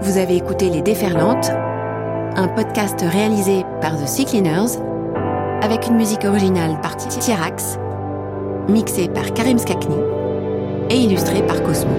Vous 0.00 0.18
avez 0.18 0.36
écouté 0.36 0.68
Les 0.68 0.82
Déferlantes, 0.82 1.50
un 2.34 2.48
podcast 2.48 3.00
réalisé 3.00 3.64
par 3.80 3.96
The 3.96 4.08
Sea 4.08 4.24
Cleaners, 4.24 4.80
avec 5.62 5.86
une 5.86 5.94
musique 5.94 6.24
originale 6.24 6.80
par 6.82 6.96
Tiarax, 6.96 7.78
mixée 8.68 9.08
par 9.08 9.32
Karim 9.34 9.58
Skakni 9.58 9.96
et 10.90 10.96
illustrée 10.96 11.46
par 11.46 11.62
Cosmo. 11.62 11.92